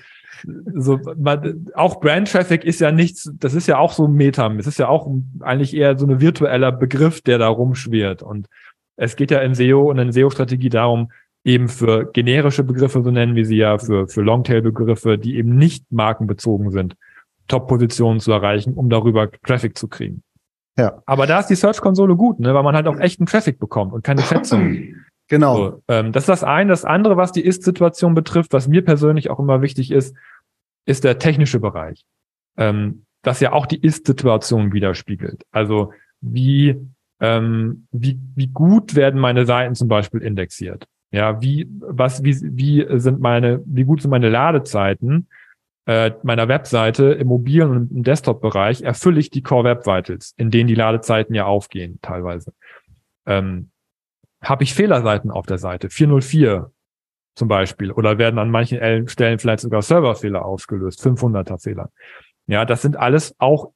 so, 0.75 0.99
man, 1.17 1.67
auch 1.75 2.01
Brand 2.01 2.31
Traffic 2.31 2.65
ist 2.65 2.81
ja 2.81 2.91
nichts, 2.91 3.31
das 3.35 3.55
ist 3.55 3.69
ja 3.69 3.79
auch 3.79 3.93
so 3.93 4.09
Metam, 4.09 4.59
es 4.59 4.67
ist 4.67 4.79
ja 4.79 4.89
auch 4.89 5.09
eigentlich 5.41 5.75
eher 5.75 5.97
so 5.99 6.07
ein 6.07 6.21
virtueller 6.21 6.73
Begriff, 6.73 7.21
der 7.21 7.39
da 7.39 7.49
rumschwirrt. 7.49 8.23
Und 8.23 8.49
es 8.97 9.17
geht 9.17 9.31
ja 9.31 9.41
in 9.41 9.55
SEO 9.55 9.91
und 9.91 9.99
in 9.99 10.13
SEO-Strategie 10.13 10.69
darum, 10.69 11.13
eben 11.45 11.69
für 11.69 12.11
generische 12.13 12.65
Begriffe, 12.65 13.03
so 13.03 13.11
nennen 13.11 13.35
wir 13.35 13.47
sie 13.47 13.57
ja, 13.57 13.79
für, 13.79 14.07
für 14.09 14.23
Longtail-Begriffe, 14.23 15.19
die 15.19 15.37
eben 15.37 15.57
nicht 15.57 15.91
markenbezogen 15.91 16.71
sind, 16.71 16.97
Top-Positionen 17.49 18.21
zu 18.21 18.33
erreichen, 18.33 18.75
um 18.75 18.89
darüber 18.89 19.31
Traffic 19.31 19.77
zu 19.77 19.89
kriegen. 19.89 20.23
Ja. 20.77 21.03
Aber 21.07 21.27
da 21.27 21.41
ist 21.41 21.49
die 21.49 21.55
Search-Konsole 21.55 22.17
gut, 22.17 22.41
ne, 22.41 22.55
weil 22.55 22.63
man 22.63 22.75
halt 22.75 22.87
auch 22.87 22.99
echten 22.99 23.27
Traffic 23.27 23.59
bekommt 23.59 23.93
und 23.93 24.03
keine 24.05 24.23
Schätzung. 24.23 24.79
Genau. 25.29 25.57
So, 25.57 25.83
ähm, 25.89 26.13
das 26.13 26.25
ist 26.25 26.29
das 26.29 26.45
eine. 26.45 26.69
Das 26.69 26.85
andere, 26.85 27.17
was 27.17 27.33
die 27.33 27.41
Ist-Situation 27.41 28.13
betrifft, 28.13 28.53
was 28.53 28.69
mir 28.69 28.85
persönlich 28.85 29.31
auch 29.31 29.39
immer 29.39 29.63
wichtig 29.63 29.91
ist, 29.91 30.15
ist 30.85 31.05
der 31.05 31.19
technische 31.19 31.59
Bereich. 31.59 32.05
Ähm, 32.59 33.07
das 33.23 33.41
ja 33.41 33.53
auch 33.53 33.65
die 33.65 33.81
Ist-Situation 33.81 34.75
widerspiegelt. 34.75 35.45
Also 35.51 35.93
wie, 36.21 36.77
ähm, 37.21 37.87
wie, 37.93 38.21
wie 38.35 38.49
gut 38.49 38.95
werden 38.95 39.19
meine 39.19 39.47
Seiten 39.47 39.75
zum 39.75 39.89
Beispiel 39.89 40.21
indexiert? 40.21 40.87
Ja, 41.13 41.41
wie, 41.41 41.67
was, 41.81 42.23
wie, 42.25 42.37
wie 42.43 42.87
sind 42.99 43.21
meine, 43.21 43.63
wie 43.65 43.85
gut 43.85 44.03
sind 44.03 44.11
meine 44.11 44.29
Ladezeiten? 44.29 45.29
Äh, 45.87 46.13
meiner 46.23 46.49
Webseite 46.49 47.13
im 47.13 47.29
mobilen 47.29 47.71
und 47.71 47.91
im 47.91 48.03
Desktop-Bereich 48.03 48.83
erfülle 48.83 49.21
ich 49.21 49.31
die 49.31 49.43
Core 49.43 49.65
Web 49.65 49.87
Vitals, 49.87 50.35
in 50.37 50.51
denen 50.51 50.69
die 50.69 50.75
Ladezeiten 50.75 51.35
ja 51.35 51.47
aufgehen 51.47 51.99
teilweise. 52.03 52.53
Ähm, 53.27 53.71
Habe 54.43 54.65
ich 54.65 54.75
Fehlerseiten 54.75 55.31
auf 55.31 55.47
der 55.47 55.59
Seite, 55.59 55.91
404 55.91 56.71
zum 57.35 57.49
Beispiel, 57.49 57.91
oder 57.93 58.19
werden 58.19 58.39
an 58.39 58.51
manchen 58.51 59.09
Stellen 59.09 59.39
vielleicht 59.39 59.61
sogar 59.61 59.83
Serverfehler 59.83 60.45
ausgelöst, 60.45 61.05
500er 61.05 61.61
Fehler. 61.61 61.91
Ja, 62.47 62.65
das 62.65 62.83
sind 62.83 62.97
alles 62.97 63.35
auch 63.39 63.73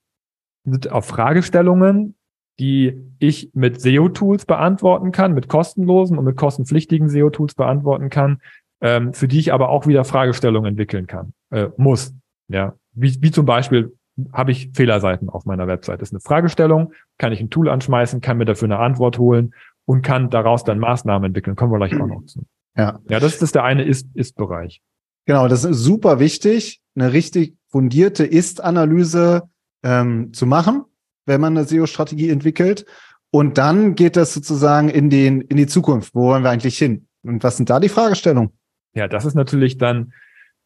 sind 0.67 0.91
auch 0.91 1.05
Fragestellungen, 1.05 2.17
die 2.59 3.01
ich 3.19 3.51
mit 3.55 3.81
SEO-Tools 3.81 4.47
beantworten 4.47 5.13
kann, 5.13 5.33
mit 5.33 5.49
kostenlosen 5.49 6.19
und 6.19 6.25
mit 6.25 6.37
kostenpflichtigen 6.37 7.09
SEO-Tools 7.09 7.55
beantworten 7.55 8.11
kann, 8.11 8.41
ähm, 8.81 9.13
für 9.13 9.29
die 9.29 9.39
ich 9.39 9.53
aber 9.53 9.69
auch 9.69 9.87
wieder 9.87 10.05
Fragestellungen 10.05 10.71
entwickeln 10.71 11.07
kann, 11.07 11.33
äh, 11.51 11.69
muss. 11.77 12.15
Ja, 12.49 12.75
wie, 12.93 13.17
wie 13.21 13.31
zum 13.31 13.47
Beispiel 13.47 13.97
habe 14.33 14.51
ich 14.53 14.71
Fehlerseiten 14.75 15.29
auf 15.29 15.45
meiner 15.45 15.67
Website. 15.67 16.01
Das 16.01 16.09
ist 16.09 16.15
eine 16.15 16.21
Fragestellung, 16.21 16.93
kann 17.19 17.33
ich 17.33 17.41
ein 17.41 17.51
Tool 17.51 17.69
anschmeißen, 17.69 18.21
kann 18.21 18.39
mir 18.39 18.45
dafür 18.45 18.67
eine 18.67 18.79
Antwort 18.79 19.19
holen 19.19 19.55
und 19.85 20.03
kann 20.03 20.31
daraus 20.31 20.65
dann 20.65 20.79
Maßnahmen 20.79 21.29
entwickeln. 21.29 21.57
Kommen 21.57 21.73
wir 21.73 21.79
gleich 21.79 22.01
auch 22.01 22.07
noch 22.07 22.25
zu. 22.25 22.45
Ja, 22.77 22.99
ja 23.09 23.21
das 23.21 23.43
ist 23.43 23.55
der 23.55 23.65
eine 23.65 23.85
Ist-Ist-Bereich. 23.85 24.81
Genau, 25.27 25.49
das 25.49 25.65
ist 25.65 25.79
super 25.79 26.19
wichtig, 26.19 26.81
eine 26.95 27.13
richtig 27.13 27.57
fundierte 27.69 28.25
Ist-Analyse 28.25 29.43
ähm, 29.83 30.33
zu 30.33 30.47
machen, 30.47 30.85
wenn 31.27 31.41
man 31.41 31.57
eine 31.57 31.67
SEO-Strategie 31.67 32.31
entwickelt. 32.31 32.87
Und 33.31 33.59
dann 33.59 33.97
geht 33.97 34.17
das 34.17 34.33
sozusagen 34.33 34.89
in 34.89 35.11
den 35.11 35.41
in 35.43 35.57
die 35.57 35.67
Zukunft. 35.67 36.15
Wo 36.15 36.29
wollen 36.29 36.43
wir 36.43 36.51
eigentlich 36.51 36.79
hin? 36.79 37.09
Und 37.23 37.43
was 37.43 37.57
sind 37.57 37.69
da 37.69 37.81
die 37.81 37.89
Fragestellungen? 37.89 38.53
Ja, 38.97 39.09
das 39.09 39.27
ist 39.27 39.35
natürlich 39.35 39.77
dann 39.77 40.15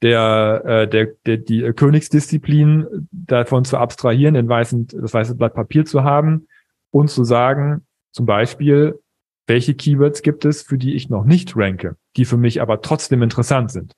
der, 0.03 0.63
äh, 0.65 0.89
der, 0.89 1.09
der 1.27 1.37
die 1.37 1.63
Königsdisziplin 1.73 3.09
davon 3.11 3.65
zu 3.65 3.77
abstrahieren, 3.77 4.35
den 4.35 4.49
weißen, 4.49 4.87
das 4.87 5.13
weiße 5.13 5.35
Blatt 5.35 5.55
Papier 5.55 5.85
zu 5.85 6.05
haben 6.05 6.47
und 6.91 7.11
zu 7.11 7.25
sagen, 7.25 7.87
zum 8.13 8.27
Beispiel, 8.27 8.99
welche 9.47 9.75
Keywords 9.75 10.23
gibt 10.23 10.45
es, 10.45 10.63
für 10.63 10.79
die 10.79 10.95
ich 10.95 11.11
noch 11.11 11.25
nicht 11.25 11.57
ranke, 11.57 11.97
die 12.17 12.25
für 12.25 12.37
mich 12.37 12.63
aber 12.63 12.83
trotzdem 12.83 13.23
interessant 13.23 13.73
sind. 13.73 13.95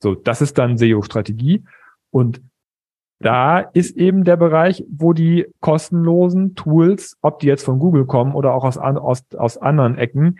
So, 0.00 0.14
das 0.14 0.40
ist 0.40 0.56
dann 0.56 0.78
SEO-Strategie. 0.78 1.64
Und 2.10 2.42
da 3.18 3.58
ist 3.58 3.96
eben 3.96 4.22
der 4.22 4.36
Bereich, 4.36 4.84
wo 4.88 5.12
die 5.12 5.46
kostenlosen 5.60 6.54
Tools, 6.54 7.16
ob 7.22 7.40
die 7.40 7.48
jetzt 7.48 7.64
von 7.64 7.80
Google 7.80 8.06
kommen 8.06 8.34
oder 8.34 8.54
auch 8.54 8.64
aus, 8.64 8.78
aus, 8.78 9.24
aus 9.36 9.58
anderen 9.58 9.98
Ecken, 9.98 10.38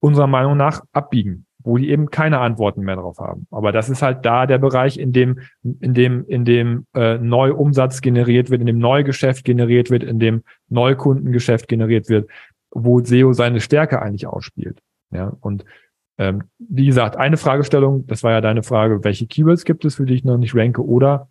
unserer 0.00 0.26
Meinung 0.26 0.56
nach 0.56 0.82
abbiegen, 0.92 1.46
wo 1.64 1.76
die 1.78 1.90
eben 1.90 2.10
keine 2.10 2.40
Antworten 2.40 2.82
mehr 2.82 2.96
drauf 2.96 3.18
haben. 3.18 3.46
Aber 3.50 3.72
das 3.72 3.88
ist 3.88 4.02
halt 4.02 4.24
da 4.24 4.46
der 4.46 4.58
Bereich, 4.58 4.98
in 4.98 5.12
dem, 5.12 5.40
in 5.80 5.94
dem, 5.94 6.26
in 6.26 6.44
dem 6.44 6.86
äh, 6.94 7.18
Neuumsatz 7.18 8.00
generiert 8.00 8.50
wird, 8.50 8.60
in 8.60 8.66
dem 8.66 8.78
Neugeschäft 8.78 9.44
generiert 9.44 9.90
wird, 9.90 10.02
in 10.02 10.18
dem 10.18 10.42
Neukundengeschäft 10.68 11.68
generiert 11.68 12.08
wird, 12.08 12.28
wo 12.70 13.00
SEO 13.00 13.32
seine 13.32 13.60
Stärke 13.60 14.00
eigentlich 14.02 14.26
ausspielt. 14.26 14.80
Ja, 15.10 15.36
und 15.40 15.64
ähm, 16.18 16.44
wie 16.58 16.86
gesagt, 16.86 17.16
eine 17.16 17.36
Fragestellung, 17.36 18.06
das 18.06 18.22
war 18.22 18.32
ja 18.32 18.40
deine 18.40 18.62
Frage, 18.62 19.04
welche 19.04 19.26
Keywords 19.26 19.64
gibt 19.64 19.84
es, 19.84 19.96
für 19.96 20.04
die 20.04 20.14
ich 20.14 20.24
noch 20.24 20.38
nicht 20.38 20.54
ranke, 20.54 20.84
oder 20.84 21.28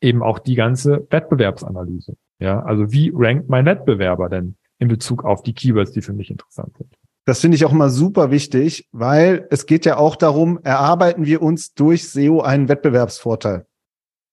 eben 0.00 0.22
auch 0.22 0.38
die 0.38 0.54
ganze 0.54 1.06
Wettbewerbsanalyse. 1.10 2.16
Ja, 2.38 2.62
also 2.62 2.92
wie 2.92 3.12
rankt 3.14 3.48
mein 3.48 3.66
Wettbewerber 3.66 4.28
denn 4.28 4.56
in 4.78 4.88
Bezug 4.88 5.24
auf 5.24 5.42
die 5.42 5.52
Keywords, 5.52 5.92
die 5.92 6.02
für 6.02 6.14
mich 6.14 6.30
interessant 6.30 6.76
sind? 6.78 6.94
Das 7.30 7.38
finde 7.38 7.54
ich 7.54 7.64
auch 7.64 7.70
immer 7.70 7.90
super 7.90 8.32
wichtig, 8.32 8.88
weil 8.90 9.46
es 9.50 9.66
geht 9.66 9.84
ja 9.84 9.98
auch 9.98 10.16
darum, 10.16 10.58
erarbeiten 10.64 11.26
wir 11.26 11.42
uns 11.42 11.74
durch 11.74 12.08
SEO 12.08 12.40
einen 12.40 12.68
Wettbewerbsvorteil. 12.68 13.66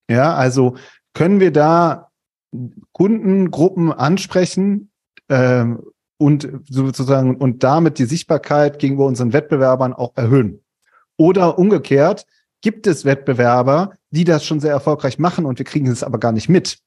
Ja, 0.10 0.34
also 0.34 0.78
können 1.14 1.40
wir 1.40 1.52
da 1.52 2.10
Kundengruppen 2.94 3.94
ansprechen 3.94 4.90
ähm, 5.30 5.84
und 6.18 6.50
sozusagen 6.68 7.38
und 7.38 7.64
damit 7.64 8.00
die 8.00 8.06
Sichtbarkeit 8.06 8.80
gegenüber 8.80 9.06
unseren 9.06 9.32
Wettbewerbern 9.32 9.94
auch 9.94 10.14
erhöhen. 10.16 10.64
Oder 11.18 11.60
umgekehrt, 11.60 12.26
gibt 12.64 12.88
es 12.88 13.06
Wettbewerber, 13.06 13.92
die 14.10 14.24
das 14.24 14.44
schon 14.44 14.60
sehr 14.60 14.72
erfolgreich 14.72 15.20
machen 15.20 15.46
und 15.46 15.60
wir 15.60 15.66
kriegen 15.68 15.86
es 15.86 16.02
aber 16.02 16.18
gar 16.18 16.32
nicht 16.32 16.50
mit. 16.50 16.80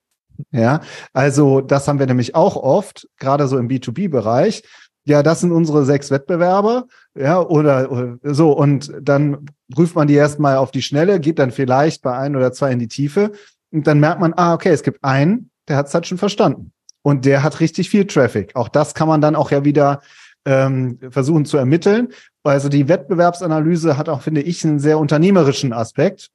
Ja, 0.50 0.81
also 1.12 1.61
das 1.61 1.87
haben 1.87 2.00
wir 2.00 2.07
nämlich 2.07 2.35
auch 2.35 2.57
oft, 2.57 3.07
gerade 3.17 3.47
so 3.47 3.59
im 3.59 3.69
B2B-Bereich. 3.69 4.64
Ja, 5.04 5.23
das 5.23 5.40
sind 5.40 5.52
unsere 5.52 5.85
sechs 5.85 6.11
Wettbewerber, 6.11 6.87
ja, 7.14 7.40
oder, 7.40 7.90
oder 7.90 8.19
so. 8.23 8.52
Und 8.52 8.92
dann 9.00 9.47
prüft 9.73 9.95
man 9.95 10.07
die 10.07 10.14
erstmal 10.14 10.57
auf 10.57 10.71
die 10.71 10.83
Schnelle, 10.83 11.21
geht 11.21 11.38
dann 11.38 11.50
vielleicht 11.50 12.02
bei 12.02 12.16
ein 12.16 12.37
oder 12.37 12.52
zwei 12.52 12.73
in 12.73 12.78
die 12.78 12.88
Tiefe. 12.88 13.33
Und 13.73 13.87
dann 13.87 14.00
merkt 14.00 14.21
man, 14.21 14.35
ah, 14.35 14.54
okay, 14.54 14.71
es 14.71 14.83
gibt 14.83 15.02
einen, 15.02 15.50
der 15.69 15.76
hat 15.76 15.87
es 15.87 15.95
halt 15.95 16.07
schon 16.07 16.19
verstanden. 16.19 16.73
Und 17.02 17.25
der 17.25 17.42
hat 17.42 17.61
richtig 17.61 17.88
viel 17.88 18.07
Traffic. 18.07 18.54
Auch 18.54 18.69
das 18.69 18.95
kann 18.95 19.09
man 19.09 19.21
dann 19.21 19.37
auch 19.37 19.50
ja 19.50 19.64
wieder 19.64 20.00
ähm, 20.45 20.99
versuchen 21.11 21.45
zu 21.45 21.57
ermitteln. 21.57 22.09
Also 22.42 22.69
die 22.69 22.88
Wettbewerbsanalyse 22.88 23.97
hat 23.97 24.09
auch, 24.09 24.23
finde 24.23 24.42
ich, 24.42 24.64
einen 24.64 24.78
sehr 24.78 24.99
unternehmerischen 24.99 25.73
Aspekt. 25.73 26.30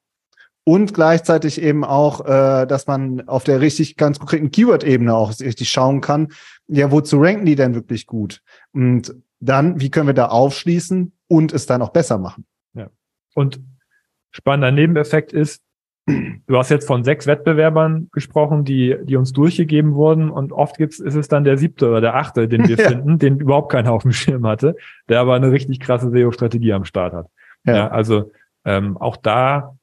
Und 0.67 0.95
gleichzeitig 0.95 1.61
eben 1.61 1.83
auch, 1.83 2.25
äh, 2.25 2.65
dass 2.65 2.87
man 2.87 3.27
auf 3.27 3.43
der 3.43 3.61
richtig 3.61 3.97
ganz 3.97 4.17
konkreten 4.17 4.49
Keyword-Ebene 4.49 5.13
auch 5.13 5.29
richtig 5.39 5.69
schauen 5.69 6.01
kann, 6.01 6.29
ja, 6.67 6.91
wozu 6.91 7.21
ranken 7.21 7.45
die 7.45 7.55
denn 7.55 7.75
wirklich 7.75 8.07
gut? 8.07 8.41
Und 8.73 9.15
dann, 9.39 9.79
wie 9.79 9.91
können 9.91 10.07
wir 10.07 10.15
da 10.15 10.27
aufschließen 10.27 11.13
und 11.27 11.53
es 11.53 11.67
dann 11.67 11.83
auch 11.83 11.89
besser 11.89 12.17
machen? 12.17 12.45
Ja. 12.73 12.89
Und 13.35 13.59
spannender 14.31 14.71
Nebeneffekt 14.71 15.33
ist, 15.33 15.61
Du 16.07 16.55
hast 16.55 16.69
jetzt 16.69 16.85
von 16.85 17.03
sechs 17.03 17.25
Wettbewerbern 17.25 18.09
gesprochen, 18.11 18.63
die, 18.63 18.95
die 19.03 19.15
uns 19.15 19.33
durchgegeben 19.33 19.95
wurden 19.95 20.29
und 20.29 20.51
oft 20.51 20.77
gibt's, 20.77 20.99
ist 20.99 21.15
es 21.15 21.27
dann 21.27 21.43
der 21.43 21.57
siebte 21.57 21.89
oder 21.89 21.99
der 21.99 22.15
achte, 22.15 22.47
den 22.47 22.67
wir 22.67 22.75
ja. 22.77 22.89
finden, 22.89 23.17
den 23.17 23.39
überhaupt 23.39 23.71
keiner 23.71 23.91
auf 23.91 24.03
dem 24.03 24.11
Schirm 24.11 24.45
hatte, 24.45 24.75
der 25.09 25.19
aber 25.19 25.33
eine 25.33 25.51
richtig 25.51 25.79
krasse 25.79 26.11
SEO-Strategie 26.11 26.73
am 26.73 26.85
Start 26.85 27.13
hat. 27.13 27.27
Ja, 27.65 27.75
ja 27.75 27.87
also 27.87 28.31
ähm, 28.65 28.97
auch 28.97 29.17
da 29.17 29.75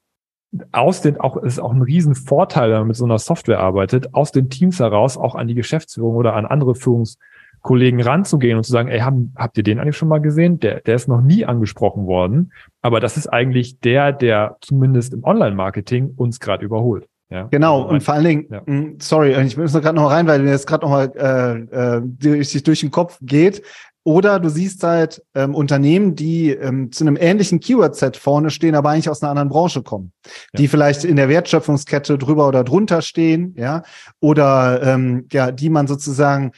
aus 0.71 1.01
den, 1.01 1.19
auch 1.19 1.37
ist 1.37 1.61
auch 1.61 1.73
ein 1.73 1.83
Riesenvorteil, 1.83 2.71
wenn 2.71 2.79
man 2.81 2.89
mit 2.89 2.97
so 2.97 3.05
einer 3.05 3.19
Software 3.19 3.61
arbeitet, 3.61 4.15
aus 4.15 4.33
den 4.33 4.51
Teams 4.51 4.81
heraus 4.81 5.17
auch 5.17 5.35
an 5.35 5.49
die 5.49 5.55
Geschäftsführung 5.55 6.17
oder 6.17 6.35
an 6.35 6.47
andere 6.47 6.75
Führungs 6.75 7.19
Kollegen 7.63 8.03
ranzugehen 8.03 8.59
und 8.59 8.65
zu 8.65 8.73
sagen, 8.73 8.89
ey, 8.89 9.01
haben, 9.01 9.33
habt 9.37 9.57
ihr 9.57 9.63
den 9.63 9.79
eigentlich 9.79 9.97
schon 9.97 10.09
mal 10.09 10.21
gesehen? 10.21 10.59
Der, 10.59 10.81
der 10.81 10.97
ist 10.97 11.09
noch 11.09 11.21
nie 11.21 11.47
angesprochen 11.47 12.07
worden. 12.07 12.53
Aber 12.83 12.99
das 12.99 13.17
ist 13.17 13.29
eigentlich 13.29 13.79
der, 13.81 14.13
der 14.13 14.57
zumindest 14.61 15.15
im 15.15 15.23
Online-Marketing 15.23 16.13
uns 16.17 16.41
gerade 16.41 16.65
überholt. 16.65 17.07
Ja, 17.31 17.47
genau, 17.51 17.85
also 17.85 17.95
und 17.95 18.03
vor 18.03 18.15
allen 18.15 18.25
Dingen, 18.25 18.47
ja. 18.51 18.63
Mm, 18.67 18.97
sorry, 18.99 19.41
ich 19.43 19.57
muss 19.57 19.73
noch 19.73 19.81
gerade 19.81 19.97
noch 19.97 20.11
rein, 20.11 20.27
weil 20.27 20.41
mir 20.41 20.51
jetzt 20.51 20.67
gerade 20.67 20.85
noch 20.85 20.91
mal 20.91 21.13
äh, 21.17 21.97
äh, 21.97 22.03
durch, 22.05 22.63
durch 22.63 22.81
den 22.81 22.91
Kopf 22.91 23.19
geht. 23.23 23.63
Oder 24.05 24.41
du 24.41 24.49
siehst 24.49 24.83
halt 24.83 25.23
ähm, 25.35 25.55
Unternehmen, 25.55 26.17
die 26.17 26.51
ähm, 26.51 26.91
zu 26.91 27.05
einem 27.05 27.17
ähnlichen 27.17 27.61
Keyword-Set 27.61 28.17
vorne 28.17 28.51
stehen, 28.51 28.75
aber 28.75 28.91
eigentlich 28.91 29.09
aus 29.09 29.23
einer 29.23 29.31
anderen 29.31 29.49
Branche 29.49 29.83
kommen, 29.83 30.13
ja. 30.25 30.59
die 30.59 30.69
vielleicht 30.69 31.05
in 31.05 31.17
der 31.17 31.29
Wertschöpfungskette 31.29 32.19
drüber 32.19 32.49
oder 32.49 32.65
drunter 32.65 33.01
stehen, 33.03 33.55
ja, 33.57 33.83
oder 34.21 34.83
ähm, 34.83 35.27
ja, 35.31 35.53
die 35.53 35.71
man 35.71 35.87
sozusagen 35.87 36.51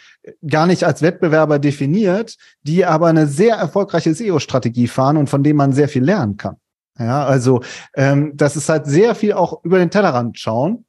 gar 0.46 0.66
nicht 0.66 0.84
als 0.84 1.02
Wettbewerber 1.02 1.58
definiert, 1.58 2.36
die 2.62 2.86
aber 2.86 3.08
eine 3.08 3.26
sehr 3.26 3.56
erfolgreiche 3.56 4.14
SEO-Strategie 4.14 4.88
fahren 4.88 5.18
und 5.18 5.28
von 5.28 5.42
dem 5.42 5.56
man 5.56 5.72
sehr 5.72 5.88
viel 5.88 6.04
lernen 6.04 6.38
kann. 6.38 6.56
Ja, 6.98 7.26
also 7.26 7.60
ähm, 7.94 8.32
das 8.34 8.56
ist 8.56 8.68
halt 8.68 8.86
sehr 8.86 9.14
viel 9.14 9.32
auch 9.32 9.64
über 9.64 9.78
den 9.78 9.90
Tellerrand 9.90 10.38
schauen 10.38 10.84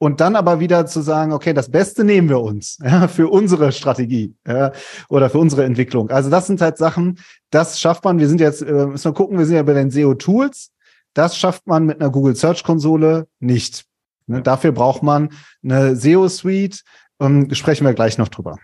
und 0.00 0.20
dann 0.22 0.34
aber 0.34 0.60
wieder 0.60 0.86
zu 0.86 1.02
sagen, 1.02 1.32
okay, 1.32 1.52
das 1.52 1.70
Beste 1.70 2.04
nehmen 2.04 2.30
wir 2.30 2.40
uns 2.40 2.78
ja, 2.82 3.06
für 3.06 3.28
unsere 3.28 3.70
Strategie 3.70 4.34
ja, 4.48 4.72
oder 5.08 5.28
für 5.28 5.38
unsere 5.38 5.64
Entwicklung. 5.64 6.10
Also 6.10 6.30
das 6.30 6.46
sind 6.46 6.60
halt 6.62 6.78
Sachen, 6.78 7.18
das 7.50 7.78
schafft 7.78 8.04
man. 8.04 8.18
Wir 8.18 8.26
sind 8.26 8.40
jetzt, 8.40 8.62
äh, 8.62 8.86
müssen 8.86 9.04
wir 9.04 9.14
gucken, 9.14 9.38
wir 9.38 9.44
sind 9.44 9.56
ja 9.56 9.62
bei 9.62 9.74
den 9.74 9.90
SEO-Tools. 9.90 10.72
Das 11.12 11.36
schafft 11.36 11.66
man 11.66 11.84
mit 11.84 12.00
einer 12.00 12.10
Google 12.10 12.34
Search 12.34 12.64
Konsole 12.64 13.28
nicht. 13.40 13.84
Ne, 14.26 14.40
dafür 14.40 14.72
braucht 14.72 15.02
man 15.02 15.34
eine 15.62 15.94
SEO-Suite. 15.94 16.82
Ähm, 17.20 17.52
sprechen 17.52 17.86
wir 17.86 17.92
gleich 17.92 18.16
noch 18.16 18.28
drüber. 18.28 18.58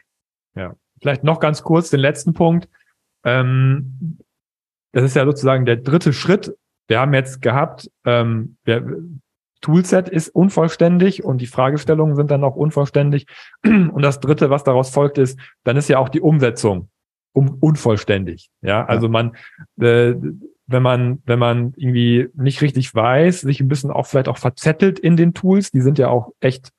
Ja, 0.55 0.75
vielleicht 1.02 1.23
noch 1.23 1.38
ganz 1.38 1.62
kurz 1.62 1.90
den 1.90 2.00
letzten 2.00 2.33
Punkt. 2.33 2.69
Ähm, 3.25 4.19
das 4.93 5.05
ist 5.05 5.16
ja 5.16 5.26
sozusagen 5.26 5.66
der 5.66 5.76
dritte 5.76 6.14
Schritt. 6.14 6.57
Wir 6.88 6.99
haben 6.99 7.12
jetzt 7.12 7.43
gehabt, 7.43 7.90
ähm, 8.07 8.57
wir, 8.64 9.02
Toolset 9.61 10.09
ist 10.09 10.29
unvollständig 10.29 11.25
und 11.25 11.41
die 11.41 11.47
Fragestellungen 11.47 12.15
sind 12.15 12.31
dann 12.31 12.45
auch 12.45 12.57
unvollständig. 12.57 13.27
Und 13.65 14.03
das 14.03 14.21
dritte, 14.21 14.51
was 14.51 14.65
daraus 14.65 14.91
folgt, 14.91 15.19
ist, 15.19 15.39
dann 15.65 15.77
ist 15.77 15.89
ja 15.89 15.99
auch 15.99 16.09
die 16.09 16.21
Umsetzung 16.21 16.89
um, 17.33 17.57
unvollständig. 17.61 18.51
Ja, 18.63 18.85
also 18.85 19.09
man, 19.09 19.37
äh, 19.81 20.15
wenn 20.67 20.83
man, 20.83 21.23
wenn 21.27 21.39
man 21.39 21.75
irgendwie 21.77 22.29
nicht 22.35 22.61
richtig 22.61 22.95
weiß, 22.95 23.43
sich 23.43 23.61
ein 23.61 23.69
bisschen 23.69 23.91
auch 23.91 24.07
vielleicht 24.07 24.29
auch 24.29 24.39
verzettelt 24.39 24.99
in 24.99 25.17
den 25.17 25.35
Tools, 25.35 25.71
die 25.71 25.81
sind 25.81 25.99
ja 25.99 26.09
auch 26.09 26.33
echt, 26.41 26.73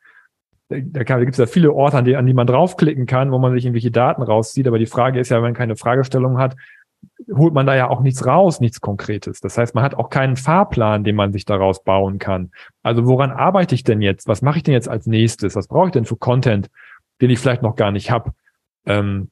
da, 0.69 0.79
da 0.79 1.19
gibt 1.19 1.31
es 1.31 1.37
ja 1.37 1.45
viele 1.45 1.73
Orte, 1.73 1.97
an 1.97 2.05
die, 2.05 2.15
an 2.15 2.25
die 2.25 2.33
man 2.33 2.47
draufklicken 2.47 3.05
kann, 3.05 3.31
wo 3.31 3.39
man 3.39 3.53
sich 3.53 3.65
irgendwelche 3.65 3.91
Daten 3.91 4.21
rauszieht. 4.21 4.67
Aber 4.67 4.79
die 4.79 4.85
Frage 4.85 5.19
ist 5.19 5.29
ja, 5.29 5.37
wenn 5.37 5.43
man 5.43 5.53
keine 5.53 5.77
Fragestellung 5.77 6.37
hat, 6.37 6.55
holt 7.33 7.53
man 7.53 7.65
da 7.65 7.75
ja 7.75 7.89
auch 7.89 8.01
nichts 8.01 8.25
raus, 8.25 8.59
nichts 8.59 8.81
Konkretes. 8.81 9.39
Das 9.39 9.57
heißt, 9.57 9.75
man 9.75 9.83
hat 9.83 9.95
auch 9.95 10.09
keinen 10.09 10.35
Fahrplan, 10.35 11.03
den 11.03 11.15
man 11.15 11.33
sich 11.33 11.45
daraus 11.45 11.83
bauen 11.83 12.19
kann. 12.19 12.51
Also 12.83 13.05
woran 13.05 13.31
arbeite 13.31 13.75
ich 13.75 13.83
denn 13.83 14.01
jetzt? 14.01 14.27
Was 14.27 14.41
mache 14.41 14.57
ich 14.57 14.63
denn 14.63 14.73
jetzt 14.73 14.89
als 14.89 15.07
nächstes? 15.07 15.55
Was 15.55 15.67
brauche 15.67 15.87
ich 15.87 15.91
denn 15.91 16.05
für 16.05 16.15
Content, 16.15 16.69
den 17.21 17.29
ich 17.29 17.39
vielleicht 17.39 17.63
noch 17.63 17.75
gar 17.75 17.91
nicht 17.91 18.11
habe? 18.11 18.31
Ähm, 18.85 19.29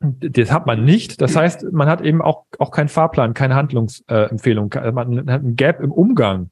das 0.00 0.50
hat 0.50 0.66
man 0.66 0.84
nicht. 0.84 1.20
Das 1.20 1.36
heißt, 1.36 1.72
man 1.72 1.88
hat 1.88 2.00
eben 2.00 2.22
auch, 2.22 2.46
auch 2.58 2.70
keinen 2.70 2.88
Fahrplan, 2.88 3.34
keine 3.34 3.54
Handlungsempfehlung. 3.54 4.72
Äh, 4.72 4.92
man 4.92 5.30
hat 5.30 5.42
ein 5.42 5.56
Gap 5.56 5.80
im 5.80 5.92
Umgang, 5.92 6.50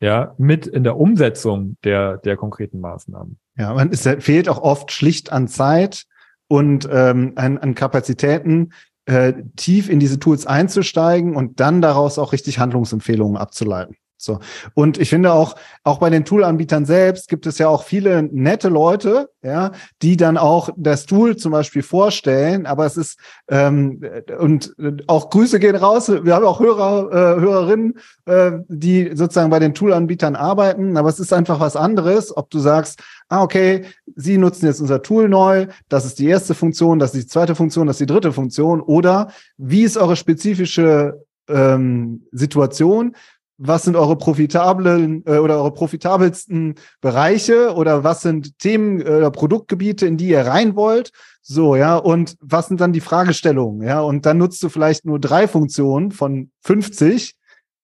ja, 0.00 0.34
mit 0.38 0.66
in 0.66 0.82
der 0.82 0.96
Umsetzung 0.96 1.76
der, 1.84 2.16
der 2.18 2.36
konkreten 2.36 2.80
Maßnahmen. 2.80 3.38
Ja, 3.56 3.74
man, 3.74 3.90
es 3.90 4.08
fehlt 4.18 4.48
auch 4.48 4.60
oft 4.60 4.90
schlicht 4.90 5.30
an 5.30 5.46
Zeit 5.46 6.06
und 6.48 6.88
ähm, 6.90 7.34
an, 7.36 7.58
an 7.58 7.74
Kapazitäten, 7.74 8.72
äh, 9.06 9.32
tief 9.56 9.88
in 9.88 10.00
diese 10.00 10.18
Tools 10.18 10.46
einzusteigen 10.46 11.36
und 11.36 11.60
dann 11.60 11.82
daraus 11.82 12.18
auch 12.18 12.32
richtig 12.32 12.58
Handlungsempfehlungen 12.58 13.36
abzuleiten. 13.36 13.96
So. 14.22 14.38
Und 14.74 14.98
ich 14.98 15.08
finde 15.10 15.32
auch, 15.32 15.56
auch 15.82 15.98
bei 15.98 16.10
den 16.10 16.24
Tool-Anbietern 16.24 16.84
selbst 16.84 17.28
gibt 17.28 17.46
es 17.46 17.58
ja 17.58 17.68
auch 17.68 17.84
viele 17.84 18.22
nette 18.22 18.68
Leute, 18.68 19.30
ja, 19.42 19.72
die 20.02 20.16
dann 20.16 20.36
auch 20.36 20.68
das 20.76 21.06
Tool 21.06 21.36
zum 21.36 21.52
Beispiel 21.52 21.82
vorstellen. 21.82 22.66
Aber 22.66 22.84
es 22.84 22.96
ist, 22.96 23.18
ähm, 23.48 24.02
und 24.38 24.74
auch 25.06 25.30
Grüße 25.30 25.58
gehen 25.58 25.76
raus. 25.76 26.08
Wir 26.08 26.34
haben 26.34 26.44
auch 26.44 26.60
Hörer, 26.60 27.10
äh, 27.10 27.40
Hörerinnen, 27.40 27.98
äh, 28.26 28.52
die 28.68 29.10
sozusagen 29.14 29.50
bei 29.50 29.58
den 29.58 29.74
Tool-Anbietern 29.74 30.36
arbeiten. 30.36 30.96
Aber 30.96 31.08
es 31.08 31.18
ist 31.18 31.32
einfach 31.32 31.60
was 31.60 31.76
anderes, 31.76 32.36
ob 32.36 32.50
du 32.50 32.58
sagst, 32.58 33.00
ah, 33.28 33.42
okay, 33.42 33.84
Sie 34.16 34.36
nutzen 34.36 34.66
jetzt 34.66 34.80
unser 34.80 35.02
Tool 35.02 35.28
neu, 35.28 35.66
das 35.88 36.04
ist 36.04 36.18
die 36.18 36.26
erste 36.26 36.54
Funktion, 36.54 36.98
das 36.98 37.14
ist 37.14 37.24
die 37.24 37.28
zweite 37.28 37.54
Funktion, 37.54 37.86
das 37.86 37.94
ist 37.94 38.00
die 38.00 38.12
dritte 38.12 38.32
Funktion. 38.32 38.80
Oder 38.80 39.30
wie 39.56 39.82
ist 39.82 39.96
eure 39.96 40.16
spezifische 40.16 41.24
ähm, 41.48 42.26
Situation, 42.32 43.14
was 43.62 43.82
sind 43.82 43.94
eure 43.94 44.16
profitablen 44.16 45.22
äh, 45.26 45.36
oder 45.36 45.58
eure 45.58 45.72
profitabelsten 45.72 46.76
Bereiche 47.02 47.74
oder 47.74 48.02
was 48.02 48.22
sind 48.22 48.58
Themen 48.58 49.02
oder 49.02 49.26
äh, 49.26 49.30
Produktgebiete, 49.30 50.06
in 50.06 50.16
die 50.16 50.28
ihr 50.28 50.46
rein 50.46 50.76
wollt? 50.76 51.12
So, 51.42 51.76
ja, 51.76 51.96
und 51.96 52.36
was 52.40 52.68
sind 52.68 52.80
dann 52.80 52.94
die 52.94 53.00
Fragestellungen? 53.00 53.86
Ja, 53.86 54.00
und 54.00 54.24
dann 54.24 54.38
nutzt 54.38 54.62
du 54.62 54.70
vielleicht 54.70 55.04
nur 55.04 55.20
drei 55.20 55.46
Funktionen 55.46 56.10
von 56.10 56.50
50, 56.62 57.34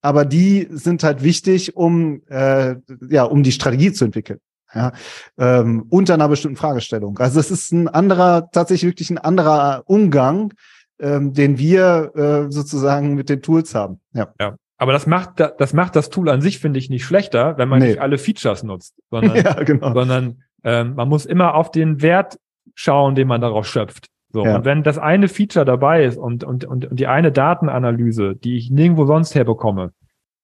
aber 0.00 0.24
die 0.24 0.66
sind 0.70 1.02
halt 1.02 1.22
wichtig, 1.22 1.76
um 1.76 2.22
äh, 2.28 2.76
ja, 3.10 3.24
um 3.24 3.42
die 3.42 3.52
Strategie 3.52 3.92
zu 3.92 4.06
entwickeln. 4.06 4.40
Ja, 4.74 4.92
ähm, 5.38 5.86
unter 5.90 6.14
einer 6.14 6.28
bestimmten 6.28 6.56
Fragestellung. 6.56 7.18
Also 7.18 7.38
es 7.38 7.50
ist 7.50 7.72
ein 7.72 7.88
anderer, 7.88 8.50
tatsächlich 8.50 8.90
wirklich 8.90 9.10
ein 9.10 9.18
anderer 9.18 9.82
Umgang, 9.86 10.52
ähm, 10.98 11.32
den 11.34 11.58
wir 11.58 12.12
äh, 12.14 12.52
sozusagen 12.52 13.14
mit 13.14 13.28
den 13.28 13.42
Tools 13.42 13.74
haben. 13.74 14.00
Ja. 14.12 14.32
ja. 14.40 14.56
Aber 14.78 14.92
das 14.92 15.06
macht, 15.06 15.40
das 15.40 15.72
macht 15.72 15.96
das 15.96 16.10
Tool 16.10 16.28
an 16.28 16.40
sich, 16.40 16.58
finde 16.58 16.78
ich, 16.78 16.90
nicht 16.90 17.04
schlechter, 17.04 17.56
wenn 17.56 17.68
man 17.68 17.78
nee. 17.78 17.88
nicht 17.88 18.00
alle 18.00 18.18
Features 18.18 18.62
nutzt, 18.62 18.94
sondern, 19.10 19.36
ja, 19.44 19.62
genau. 19.62 19.92
sondern 19.94 20.42
ähm, 20.64 20.94
man 20.94 21.08
muss 21.08 21.24
immer 21.24 21.54
auf 21.54 21.70
den 21.70 22.02
Wert 22.02 22.38
schauen, 22.74 23.14
den 23.14 23.28
man 23.28 23.40
daraus 23.40 23.66
schöpft. 23.66 24.08
So, 24.32 24.44
ja. 24.44 24.56
und 24.56 24.64
wenn 24.64 24.82
das 24.82 24.98
eine 24.98 25.28
Feature 25.28 25.64
dabei 25.64 26.04
ist 26.04 26.18
und, 26.18 26.44
und, 26.44 26.64
und, 26.64 26.84
und 26.84 27.00
die 27.00 27.06
eine 27.06 27.32
Datenanalyse, 27.32 28.36
die 28.36 28.58
ich 28.58 28.70
nirgendwo 28.70 29.06
sonst 29.06 29.34
herbekomme, 29.34 29.92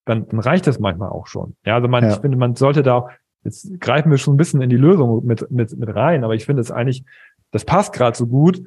dann, 0.06 0.26
dann 0.28 0.40
reicht 0.40 0.66
das 0.66 0.78
manchmal 0.78 1.10
auch 1.10 1.26
schon. 1.26 1.56
Ja, 1.66 1.74
also 1.74 1.88
man, 1.88 2.04
ja. 2.04 2.12
ich 2.12 2.16
finde, 2.16 2.38
man 2.38 2.54
sollte 2.54 2.82
da 2.82 2.94
auch, 2.94 3.10
jetzt 3.44 3.80
greifen 3.80 4.10
wir 4.10 4.18
schon 4.18 4.34
ein 4.34 4.38
bisschen 4.38 4.62
in 4.62 4.70
die 4.70 4.76
Lösung 4.76 5.26
mit, 5.26 5.50
mit, 5.50 5.76
mit 5.76 5.94
rein, 5.94 6.24
aber 6.24 6.34
ich 6.34 6.46
finde 6.46 6.62
es 6.62 6.70
eigentlich, 6.70 7.04
das 7.50 7.64
passt 7.64 7.92
gerade 7.92 8.16
so 8.16 8.26
gut, 8.26 8.62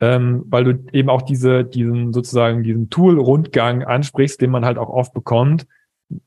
ähm, 0.00 0.44
weil 0.46 0.64
du 0.64 0.84
eben 0.92 1.08
auch 1.08 1.22
diese, 1.22 1.64
diesen 1.64 2.12
sozusagen 2.12 2.62
diesen 2.62 2.90
Tool-Rundgang 2.90 3.82
ansprichst, 3.82 4.40
den 4.40 4.50
man 4.50 4.64
halt 4.64 4.78
auch 4.78 4.88
oft 4.88 5.12
bekommt. 5.12 5.66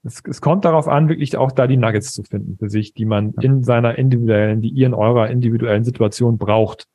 Es, 0.03 0.21
es 0.27 0.41
kommt 0.41 0.65
darauf 0.65 0.87
an, 0.87 1.09
wirklich 1.09 1.37
auch 1.37 1.51
da 1.51 1.67
die 1.67 1.77
Nuggets 1.77 2.13
zu 2.13 2.23
finden 2.23 2.57
für 2.57 2.69
sich, 2.69 2.93
die 2.93 3.05
man 3.05 3.33
in 3.41 3.63
seiner 3.63 3.97
individuellen, 3.97 4.61
die 4.61 4.69
ihr 4.69 4.87
in 4.87 4.93
eurer 4.93 5.29
individuellen 5.29 5.83
Situation 5.83 6.37
braucht 6.37 6.87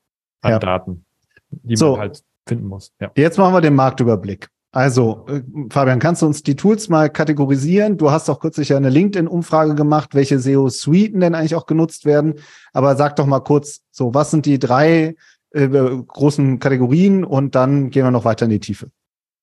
an 0.43 0.53
ja. 0.53 0.59
Daten, 0.59 1.05
die 1.51 1.77
so. 1.77 1.93
man 1.93 2.01
halt 2.01 2.23
finden 2.47 2.69
muss. 2.69 2.93
Ja. 3.01 3.11
Jetzt 3.17 3.39
machen 3.39 3.55
wir 3.55 3.61
den 3.61 3.75
Marktüberblick. 3.75 4.49
Also, 4.77 5.25
äh, 5.29 5.41
Fabian, 5.71 5.99
kannst 5.99 6.21
du 6.21 6.27
uns 6.27 6.43
die 6.43 6.55
Tools 6.55 6.91
mal 6.91 7.09
kategorisieren? 7.09 7.97
Du 7.97 8.11
hast 8.11 8.29
auch 8.29 8.41
kürzlich 8.41 8.69
ja 8.69 8.77
eine 8.77 8.91
LinkedIn-Umfrage 8.91 9.75
gemacht, 9.75 10.15
welche 10.15 10.39
SEO-Suiten 10.39 11.21
denn 11.21 11.35
eigentlich 11.35 11.55
auch 11.55 11.65
genutzt 11.65 12.05
werden. 12.05 12.35
Aber 12.75 12.95
sag 12.95 13.17
doch 13.17 13.25
mal 13.25 13.41
kurz, 13.41 13.81
so, 13.91 14.13
was 14.13 14.31
sind 14.31 14.45
die 14.45 14.59
drei 14.59 15.17
äh, 15.57 16.03
großen 16.07 16.59
Kategorien 16.59 17.25
und 17.25 17.55
dann 17.55 17.91
gehen 17.91 18.05
wir 18.05 18.11
noch 18.11 18.25
weiter 18.25 18.45
in 18.45 18.51
die 18.51 18.61
Tiefe. 18.61 18.91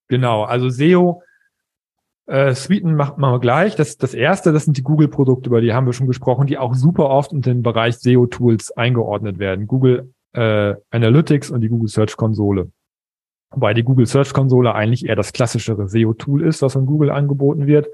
Genau, 0.07 0.43
also 0.43 0.69
SEO 0.69 1.23
äh, 2.25 2.53
Suiten 2.53 2.95
machen 2.95 3.19
wir 3.19 3.39
gleich. 3.39 3.75
Das, 3.75 3.97
das 3.97 4.13
erste, 4.13 4.53
das 4.53 4.65
sind 4.65 4.77
die 4.77 4.83
Google-Produkte, 4.83 5.49
über 5.49 5.61
die 5.61 5.73
haben 5.73 5.85
wir 5.85 5.93
schon 5.93 6.07
gesprochen, 6.07 6.47
die 6.47 6.57
auch 6.57 6.73
super 6.73 7.09
oft 7.09 7.33
in 7.33 7.41
den 7.41 7.63
Bereich 7.63 7.97
SEO-Tools 7.97 8.71
eingeordnet 8.71 9.39
werden. 9.39 9.67
Google 9.67 10.13
äh, 10.33 10.75
Analytics 10.89 11.51
und 11.51 11.61
die 11.61 11.69
Google 11.69 11.89
Search 11.89 12.15
Konsole. 12.15 12.71
Wobei 13.51 13.73
die 13.73 13.83
Google 13.83 14.05
Search 14.05 14.33
Konsole 14.33 14.73
eigentlich 14.73 15.05
eher 15.05 15.15
das 15.15 15.33
klassischere 15.33 15.87
SEO-Tool 15.87 16.43
ist, 16.43 16.61
was 16.61 16.73
von 16.73 16.85
Google 16.85 17.11
angeboten 17.11 17.67
wird. 17.67 17.87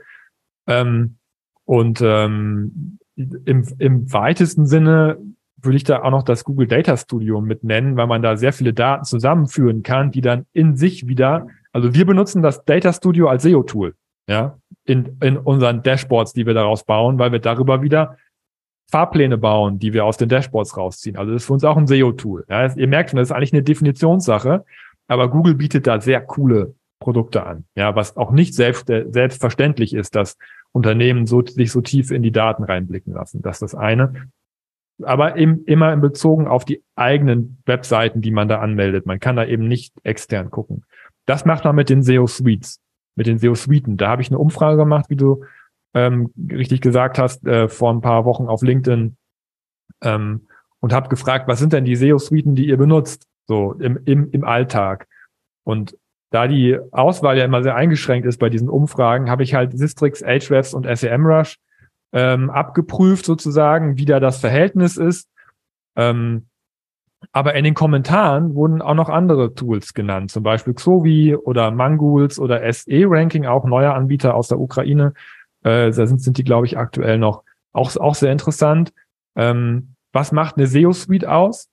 Ähm, 0.67 1.17
und 1.65 2.01
ähm, 2.01 2.99
im, 3.15 3.67
im 3.77 4.13
weitesten 4.13 4.65
Sinne 4.65 5.17
würde 5.61 5.77
ich 5.77 5.83
da 5.83 6.03
auch 6.03 6.11
noch 6.11 6.23
das 6.23 6.43
Google 6.43 6.67
Data 6.67 6.95
Studio 6.97 7.41
mit 7.41 7.63
nennen, 7.63 7.97
weil 7.97 8.07
man 8.07 8.21
da 8.21 8.37
sehr 8.37 8.53
viele 8.53 8.73
Daten 8.73 9.05
zusammenführen 9.05 9.83
kann, 9.83 10.11
die 10.11 10.21
dann 10.21 10.45
in 10.53 10.75
sich 10.75 11.07
wieder, 11.07 11.47
also 11.71 11.93
wir 11.93 12.05
benutzen 12.05 12.41
das 12.41 12.63
Data 12.65 12.93
Studio 12.93 13.27
als 13.27 13.43
SEO-Tool, 13.43 13.95
ja, 14.27 14.57
in, 14.85 15.17
in 15.21 15.37
unseren 15.37 15.83
Dashboards, 15.83 16.33
die 16.33 16.45
wir 16.45 16.53
daraus 16.53 16.83
bauen, 16.83 17.19
weil 17.19 17.31
wir 17.31 17.39
darüber 17.39 17.81
wieder 17.81 18.17
Fahrpläne 18.91 19.37
bauen, 19.37 19.79
die 19.79 19.93
wir 19.93 20.05
aus 20.05 20.17
den 20.17 20.29
Dashboards 20.29 20.75
rausziehen. 20.75 21.15
Also 21.15 21.33
das 21.33 21.43
ist 21.43 21.47
für 21.47 21.53
uns 21.53 21.63
auch 21.63 21.77
ein 21.77 21.87
SEO-Tool. 21.87 22.45
Ja, 22.49 22.73
ihr 22.73 22.87
merkt 22.87 23.11
schon, 23.11 23.17
das 23.17 23.29
ist 23.29 23.35
eigentlich 23.35 23.53
eine 23.53 23.63
Definitionssache, 23.63 24.65
aber 25.07 25.29
Google 25.29 25.55
bietet 25.55 25.87
da 25.87 26.01
sehr 26.01 26.21
coole 26.21 26.75
Produkte 26.99 27.45
an, 27.45 27.65
ja, 27.75 27.95
was 27.95 28.17
auch 28.17 28.31
nicht 28.31 28.53
selbst, 28.53 28.89
äh, 28.89 29.05
selbstverständlich 29.09 29.93
ist, 29.93 30.15
dass 30.15 30.37
Unternehmen 30.71 31.27
so, 31.27 31.43
sich 31.45 31.71
so 31.71 31.81
tief 31.81 32.11
in 32.11 32.21
die 32.21 32.31
Daten 32.31 32.63
reinblicken 32.63 33.13
lassen. 33.13 33.41
Das 33.41 33.55
ist 33.55 33.73
das 33.73 33.75
eine 33.75 34.29
aber 35.03 35.37
eben 35.37 35.63
immer 35.65 35.93
in 35.93 36.01
Bezogen 36.01 36.47
auf 36.47 36.65
die 36.65 36.83
eigenen 36.95 37.61
Webseiten, 37.65 38.21
die 38.21 38.31
man 38.31 38.47
da 38.47 38.59
anmeldet. 38.59 39.05
Man 39.05 39.19
kann 39.19 39.35
da 39.35 39.45
eben 39.45 39.67
nicht 39.67 39.93
extern 40.03 40.49
gucken. 40.49 40.85
Das 41.25 41.45
macht 41.45 41.63
man 41.63 41.75
mit 41.75 41.89
den 41.89 42.03
SEO 42.03 42.27
Suites, 42.27 42.81
mit 43.15 43.27
den 43.27 43.37
SEO 43.37 43.55
Suiten. 43.55 43.97
Da 43.97 44.09
habe 44.09 44.21
ich 44.21 44.29
eine 44.29 44.39
Umfrage 44.39 44.77
gemacht, 44.77 45.05
wie 45.09 45.15
du 45.15 45.43
ähm, 45.93 46.31
richtig 46.51 46.81
gesagt 46.81 47.17
hast, 47.17 47.45
äh, 47.45 47.67
vor 47.67 47.93
ein 47.93 48.01
paar 48.01 48.25
Wochen 48.25 48.47
auf 48.47 48.61
LinkedIn 48.61 49.15
ähm, 50.01 50.47
und 50.79 50.93
habe 50.93 51.09
gefragt, 51.09 51.47
was 51.47 51.59
sind 51.59 51.73
denn 51.73 51.85
die 51.85 51.95
SEO 51.95 52.17
Suiten, 52.17 52.55
die 52.55 52.67
ihr 52.67 52.77
benutzt, 52.77 53.27
so 53.47 53.73
im, 53.73 53.99
im, 54.05 54.29
im 54.31 54.43
Alltag? 54.43 55.07
Und 55.63 55.97
da 56.31 56.47
die 56.47 56.77
Auswahl 56.91 57.37
ja 57.37 57.45
immer 57.45 57.63
sehr 57.63 57.75
eingeschränkt 57.75 58.27
ist 58.27 58.37
bei 58.37 58.49
diesen 58.49 58.69
Umfragen, 58.69 59.29
habe 59.29 59.43
ich 59.43 59.55
halt 59.55 59.77
Sistrix, 59.77 60.21
Ahrefs 60.21 60.73
und 60.73 60.85
SEMrush 60.85 61.57
ähm, 62.11 62.49
abgeprüft 62.49 63.25
sozusagen, 63.25 63.97
wie 63.97 64.05
da 64.05 64.19
das 64.19 64.39
Verhältnis 64.39 64.97
ist. 64.97 65.29
Ähm, 65.95 66.47
aber 67.31 67.55
in 67.55 67.63
den 67.63 67.73
Kommentaren 67.73 68.55
wurden 68.55 68.81
auch 68.81 68.93
noch 68.93 69.09
andere 69.09 69.53
Tools 69.53 69.93
genannt, 69.93 70.31
zum 70.31 70.43
Beispiel 70.43 70.73
Xovi 70.73 71.35
oder 71.35 71.69
Mangools 71.69 72.39
oder 72.39 72.61
SE-Ranking, 72.71 73.45
auch 73.45 73.65
neuer 73.65 73.93
Anbieter 73.93 74.35
aus 74.35 74.47
der 74.47 74.59
Ukraine. 74.59 75.13
Äh, 75.63 75.91
da 75.91 76.07
sind, 76.07 76.21
sind 76.21 76.37
die, 76.37 76.43
glaube 76.43 76.65
ich, 76.65 76.77
aktuell 76.77 77.17
noch 77.17 77.43
auch, 77.73 77.95
auch 77.97 78.15
sehr 78.15 78.31
interessant. 78.31 78.93
Ähm, 79.35 79.95
was 80.11 80.31
macht 80.31 80.57
eine 80.57 80.67
SEO-Suite 80.67 81.25
aus? 81.25 81.69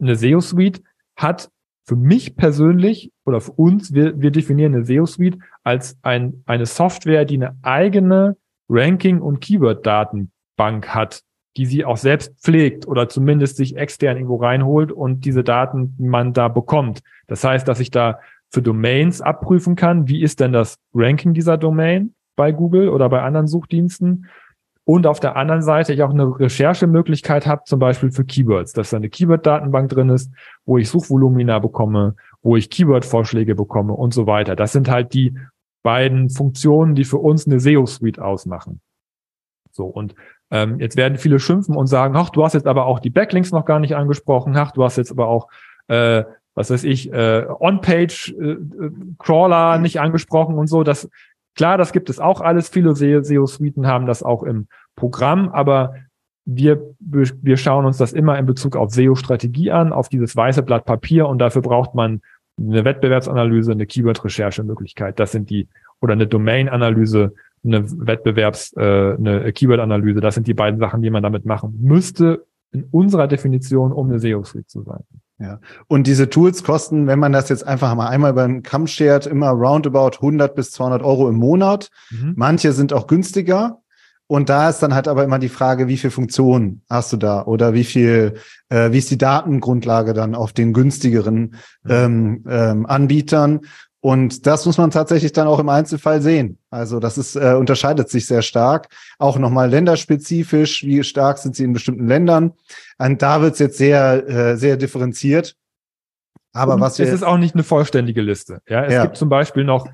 Eine 0.00 0.16
SEO-Suite 0.16 0.82
hat 1.16 1.50
für 1.84 1.96
mich 1.96 2.36
persönlich 2.36 3.10
oder 3.24 3.40
für 3.40 3.52
uns, 3.52 3.92
wir, 3.94 4.20
wir 4.20 4.30
definieren 4.30 4.74
eine 4.74 4.84
SEO-Suite 4.84 5.38
als 5.62 5.96
ein, 6.02 6.42
eine 6.46 6.66
Software, 6.66 7.24
die 7.24 7.36
eine 7.36 7.56
eigene 7.62 8.36
Ranking- 8.72 9.20
und 9.20 9.40
Keyword-Datenbank 9.40 10.88
hat, 10.88 11.22
die 11.56 11.66
sie 11.66 11.84
auch 11.84 11.98
selbst 11.98 12.32
pflegt 12.42 12.88
oder 12.88 13.08
zumindest 13.08 13.56
sich 13.56 13.76
extern 13.76 14.16
irgendwo 14.16 14.36
reinholt 14.36 14.90
und 14.90 15.26
diese 15.26 15.44
Daten 15.44 15.94
man 15.98 16.32
da 16.32 16.48
bekommt. 16.48 17.00
Das 17.26 17.44
heißt, 17.44 17.68
dass 17.68 17.80
ich 17.80 17.90
da 17.90 18.18
für 18.48 18.62
Domains 18.62 19.20
abprüfen 19.20 19.76
kann, 19.76 20.08
wie 20.08 20.22
ist 20.22 20.40
denn 20.40 20.52
das 20.52 20.78
Ranking 20.94 21.34
dieser 21.34 21.58
Domain 21.58 22.14
bei 22.36 22.52
Google 22.52 22.88
oder 22.88 23.08
bei 23.08 23.22
anderen 23.22 23.46
Suchdiensten. 23.46 24.26
Und 24.84 25.06
auf 25.06 25.20
der 25.20 25.36
anderen 25.36 25.62
Seite 25.62 25.92
ich 25.92 26.02
auch 26.02 26.10
eine 26.10 26.40
Recherchemöglichkeit 26.40 27.46
habe, 27.46 27.62
zum 27.66 27.78
Beispiel 27.78 28.10
für 28.10 28.24
Keywords, 28.24 28.72
dass 28.72 28.90
da 28.90 28.96
eine 28.96 29.10
Keyword-Datenbank 29.10 29.90
drin 29.90 30.08
ist, 30.08 30.32
wo 30.64 30.76
ich 30.78 30.88
Suchvolumina 30.88 31.60
bekomme, 31.60 32.16
wo 32.42 32.56
ich 32.56 32.68
Keyword-Vorschläge 32.68 33.54
bekomme 33.54 33.92
und 33.92 34.12
so 34.12 34.26
weiter. 34.26 34.56
Das 34.56 34.72
sind 34.72 34.90
halt 34.90 35.14
die 35.14 35.36
beiden 35.82 36.30
Funktionen, 36.30 36.94
die 36.94 37.04
für 37.04 37.18
uns 37.18 37.46
eine 37.46 37.60
SEO-Suite 37.60 38.18
ausmachen. 38.18 38.80
So, 39.72 39.84
und 39.86 40.14
ähm, 40.50 40.80
jetzt 40.80 40.96
werden 40.96 41.18
viele 41.18 41.38
schimpfen 41.40 41.76
und 41.76 41.86
sagen, 41.86 42.14
ach, 42.16 42.30
du 42.30 42.44
hast 42.44 42.52
jetzt 42.52 42.66
aber 42.66 42.84
auch 42.86 43.00
die 43.00 43.10
Backlinks 43.10 43.52
noch 43.52 43.64
gar 43.64 43.80
nicht 43.80 43.96
angesprochen, 43.96 44.56
ach, 44.56 44.72
du 44.72 44.84
hast 44.84 44.96
jetzt 44.96 45.10
aber 45.10 45.28
auch, 45.28 45.48
äh, 45.88 46.24
was 46.54 46.70
weiß 46.70 46.84
ich, 46.84 47.10
äh, 47.12 47.46
On-Page-Crawler 47.48 49.76
äh, 49.76 49.78
nicht 49.78 50.00
angesprochen 50.00 50.58
und 50.58 50.66
so. 50.66 50.82
Das, 50.82 51.08
klar, 51.56 51.78
das 51.78 51.92
gibt 51.92 52.10
es 52.10 52.20
auch 52.20 52.42
alles. 52.42 52.68
Viele 52.68 52.94
SEO-Suiten 52.94 53.86
haben 53.86 54.04
das 54.04 54.22
auch 54.22 54.42
im 54.42 54.68
Programm, 54.94 55.48
aber 55.48 55.94
wir, 56.44 56.94
wir 56.98 57.56
schauen 57.56 57.86
uns 57.86 57.96
das 57.96 58.12
immer 58.12 58.38
in 58.38 58.44
Bezug 58.44 58.76
auf 58.76 58.92
SEO-Strategie 58.92 59.70
an, 59.70 59.90
auf 59.92 60.10
dieses 60.10 60.36
weiße 60.36 60.62
Blatt 60.62 60.84
Papier 60.84 61.26
und 61.28 61.38
dafür 61.38 61.62
braucht 61.62 61.94
man 61.94 62.20
eine 62.62 62.84
Wettbewerbsanalyse, 62.84 63.72
eine 63.72 63.86
Keyword-Recherche-Möglichkeit. 63.86 65.18
Das 65.18 65.32
sind 65.32 65.50
die, 65.50 65.68
oder 66.00 66.12
eine 66.12 66.26
Domain-Analyse, 66.26 67.34
eine 67.64 67.84
Wettbewerbs-, 67.84 68.76
äh, 68.76 69.16
eine 69.16 69.52
Keyword-Analyse. 69.52 70.20
Das 70.20 70.34
sind 70.34 70.46
die 70.46 70.54
beiden 70.54 70.78
Sachen, 70.78 71.02
die 71.02 71.10
man 71.10 71.22
damit 71.22 71.44
machen 71.44 71.78
müsste, 71.82 72.46
in 72.72 72.84
unserer 72.90 73.28
Definition, 73.28 73.92
um 73.92 74.08
eine 74.08 74.18
SEO-Suite 74.18 74.68
zu 74.68 74.82
sein. 74.82 75.04
Ja. 75.38 75.58
Und 75.88 76.06
diese 76.06 76.30
Tools 76.30 76.62
kosten, 76.62 77.06
wenn 77.06 77.18
man 77.18 77.32
das 77.32 77.48
jetzt 77.48 77.66
einfach 77.66 77.94
mal 77.94 78.08
einmal 78.08 78.32
beim 78.32 78.62
Kamm 78.62 78.86
schert, 78.86 79.26
immer 79.26 79.50
roundabout 79.50 80.16
100 80.16 80.54
bis 80.54 80.70
200 80.70 81.02
Euro 81.02 81.28
im 81.28 81.36
Monat. 81.36 81.90
Mhm. 82.10 82.34
Manche 82.36 82.72
sind 82.72 82.92
auch 82.92 83.06
günstiger. 83.08 83.81
Und 84.32 84.48
da 84.48 84.70
ist 84.70 84.78
dann 84.78 84.94
halt 84.94 85.08
aber 85.08 85.24
immer 85.24 85.38
die 85.38 85.50
Frage, 85.50 85.88
wie 85.88 85.98
viel 85.98 86.08
Funktionen 86.10 86.80
hast 86.88 87.12
du 87.12 87.18
da 87.18 87.42
oder 87.42 87.74
wie 87.74 87.84
viel, 87.84 88.36
äh, 88.70 88.90
wie 88.90 88.96
ist 88.96 89.10
die 89.10 89.18
Datengrundlage 89.18 90.14
dann 90.14 90.34
auf 90.34 90.54
den 90.54 90.72
günstigeren 90.72 91.56
mhm. 91.82 91.90
ähm, 91.90 92.44
ähm, 92.48 92.86
Anbietern? 92.86 93.60
Und 94.00 94.46
das 94.46 94.64
muss 94.64 94.78
man 94.78 94.90
tatsächlich 94.90 95.32
dann 95.34 95.46
auch 95.46 95.58
im 95.58 95.68
Einzelfall 95.68 96.22
sehen. 96.22 96.56
Also 96.70 96.98
das 96.98 97.18
ist, 97.18 97.36
äh, 97.36 97.56
unterscheidet 97.58 98.08
sich 98.08 98.24
sehr 98.24 98.40
stark. 98.40 98.88
Auch 99.18 99.36
nochmal 99.36 99.68
länderspezifisch, 99.68 100.82
wie 100.82 101.04
stark 101.04 101.36
sind 101.36 101.54
sie 101.54 101.64
in 101.64 101.74
bestimmten 101.74 102.08
Ländern. 102.08 102.52
Und 102.96 103.20
da 103.20 103.42
wird 103.42 103.52
es 103.52 103.58
jetzt 103.58 103.76
sehr, 103.76 104.26
äh, 104.26 104.56
sehr 104.56 104.78
differenziert. 104.78 105.56
Aber 106.54 106.76
Und 106.76 106.80
was 106.80 106.98
wir. 106.98 107.04
Es 107.04 107.12
ist 107.12 107.22
auch 107.22 107.36
nicht 107.36 107.54
eine 107.54 107.64
vollständige 107.64 108.22
Liste. 108.22 108.62
Ja, 108.66 108.82
es 108.86 108.94
ja. 108.94 109.02
gibt 109.02 109.18
zum 109.18 109.28
Beispiel 109.28 109.64
noch 109.64 109.86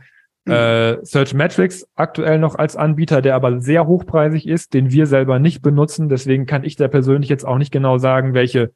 Äh, 0.51 1.05
Search 1.05 1.35
Metrics 1.35 1.87
aktuell 1.95 2.39
noch 2.39 2.55
als 2.55 2.77
Anbieter, 2.77 3.23
der 3.23 3.35
aber 3.35 3.61
sehr 3.61 3.87
hochpreisig 3.87 4.47
ist, 4.47 4.75
den 4.75 4.91
wir 4.91 5.07
selber 5.07 5.39
nicht 5.39 5.63
benutzen. 5.63 6.09
Deswegen 6.09 6.47
kann 6.47 6.65
ich 6.65 6.77
da 6.77 6.89
persönlich 6.89 7.29
jetzt 7.29 7.47
auch 7.47 7.59
nicht 7.59 7.73
genau 7.73 7.99
sagen, 7.99 8.35
welche, 8.35 8.73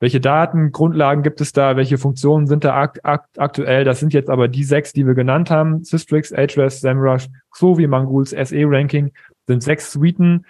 welche 0.00 0.20
Daten, 0.20 0.72
Grundlagen 0.72 1.22
gibt 1.22 1.40
es 1.40 1.52
da, 1.52 1.76
welche 1.76 1.98
Funktionen 1.98 2.46
sind 2.46 2.64
da 2.64 2.74
akt, 2.74 3.04
akt, 3.04 3.38
aktuell. 3.38 3.84
Das 3.84 4.00
sind 4.00 4.12
jetzt 4.12 4.30
aber 4.30 4.48
die 4.48 4.64
sechs, 4.64 4.92
die 4.92 5.06
wir 5.06 5.14
genannt 5.14 5.50
haben. 5.50 5.84
Systrix, 5.84 6.32
Ahrefs, 6.32 6.80
SEMrush, 6.80 7.28
Xovi, 7.50 7.86
Mangools, 7.86 8.30
SE 8.30 8.64
Ranking 8.66 9.12
sind 9.46 9.62
sechs 9.62 9.92
Suiten, 9.92 10.44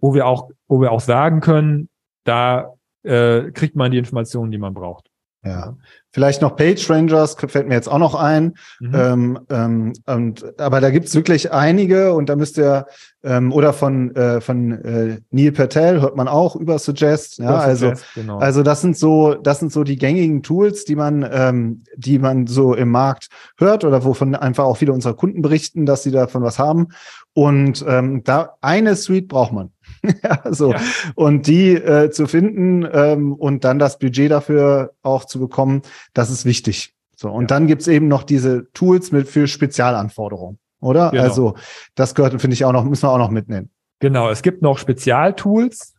wo 0.00 0.14
wir 0.14 0.26
auch, 0.26 0.50
wo 0.68 0.80
wir 0.80 0.92
auch 0.92 1.00
sagen 1.00 1.40
können, 1.40 1.88
da 2.24 2.74
äh, 3.02 3.50
kriegt 3.52 3.76
man 3.76 3.90
die 3.90 3.98
Informationen, 3.98 4.50
die 4.50 4.58
man 4.58 4.74
braucht. 4.74 5.05
Ja, 5.46 5.76
vielleicht 6.10 6.42
noch 6.42 6.56
Page 6.56 6.90
Rangers 6.90 7.36
fällt 7.38 7.68
mir 7.68 7.74
jetzt 7.74 7.88
auch 7.88 7.98
noch 7.98 8.14
ein. 8.14 8.54
Mhm. 8.80 8.94
Ähm, 8.94 9.38
ähm, 9.48 9.92
und, 10.06 10.60
aber 10.60 10.80
da 10.80 10.90
gibt's 10.90 11.14
wirklich 11.14 11.52
einige 11.52 12.14
und 12.14 12.28
da 12.28 12.36
müsst 12.36 12.58
ihr 12.58 12.86
ähm, 13.22 13.52
oder 13.52 13.72
von 13.72 14.14
äh, 14.16 14.40
von 14.40 14.72
äh, 14.72 15.18
Neil 15.30 15.52
Patel 15.52 16.00
hört 16.00 16.16
man 16.16 16.26
auch 16.26 16.56
über 16.56 16.78
Suggest. 16.78 17.38
Ja, 17.38 17.50
über 17.50 17.60
also 17.60 17.86
Suggest, 17.86 18.04
genau. 18.14 18.38
also 18.38 18.62
das 18.62 18.80
sind 18.80 18.96
so 18.96 19.34
das 19.34 19.60
sind 19.60 19.72
so 19.72 19.84
die 19.84 19.96
gängigen 19.96 20.42
Tools, 20.42 20.84
die 20.84 20.96
man 20.96 21.28
ähm, 21.30 21.84
die 21.96 22.18
man 22.18 22.46
so 22.46 22.74
im 22.74 22.90
Markt 22.90 23.28
hört 23.56 23.84
oder 23.84 24.04
wovon 24.04 24.34
einfach 24.34 24.64
auch 24.64 24.78
viele 24.78 24.92
unserer 24.92 25.14
Kunden 25.14 25.42
berichten, 25.42 25.86
dass 25.86 26.02
sie 26.02 26.10
davon 26.10 26.42
was 26.42 26.58
haben. 26.58 26.88
Und 27.34 27.84
ähm, 27.86 28.24
da 28.24 28.54
eine 28.62 28.96
Suite 28.96 29.28
braucht 29.28 29.52
man. 29.52 29.70
ja, 30.22 30.52
so. 30.52 30.72
Ja. 30.72 30.80
Und 31.14 31.46
die 31.46 31.74
äh, 31.74 32.10
zu 32.10 32.26
finden 32.26 32.86
ähm, 32.90 33.32
und 33.32 33.64
dann 33.64 33.78
das 33.78 33.98
Budget 33.98 34.30
dafür 34.30 34.94
auch 35.02 35.24
zu 35.24 35.38
bekommen, 35.38 35.82
das 36.14 36.30
ist 36.30 36.44
wichtig. 36.44 36.94
So, 37.16 37.30
und 37.30 37.44
ja. 37.44 37.56
dann 37.56 37.66
gibt's 37.66 37.88
eben 37.88 38.08
noch 38.08 38.22
diese 38.22 38.70
Tools 38.72 39.12
mit 39.12 39.28
für 39.28 39.46
Spezialanforderungen, 39.46 40.58
oder? 40.80 41.10
Genau. 41.10 41.22
Also, 41.22 41.54
das 41.94 42.14
gehört, 42.14 42.40
finde 42.40 42.54
ich, 42.54 42.64
auch 42.64 42.72
noch, 42.72 42.84
müssen 42.84 43.04
wir 43.04 43.10
auch 43.10 43.18
noch 43.18 43.30
mitnehmen. 43.30 43.70
Genau, 44.00 44.28
es 44.28 44.42
gibt 44.42 44.60
noch 44.60 44.78
Spezialtools, 44.78 45.94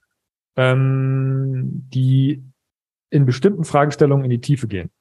ähm, 0.56 1.88
die 1.94 2.44
in 3.10 3.26
bestimmten 3.26 3.64
Fragestellungen 3.64 4.26
in 4.26 4.32
die 4.32 4.42
Tiefe 4.42 4.68
gehen. 4.68 4.92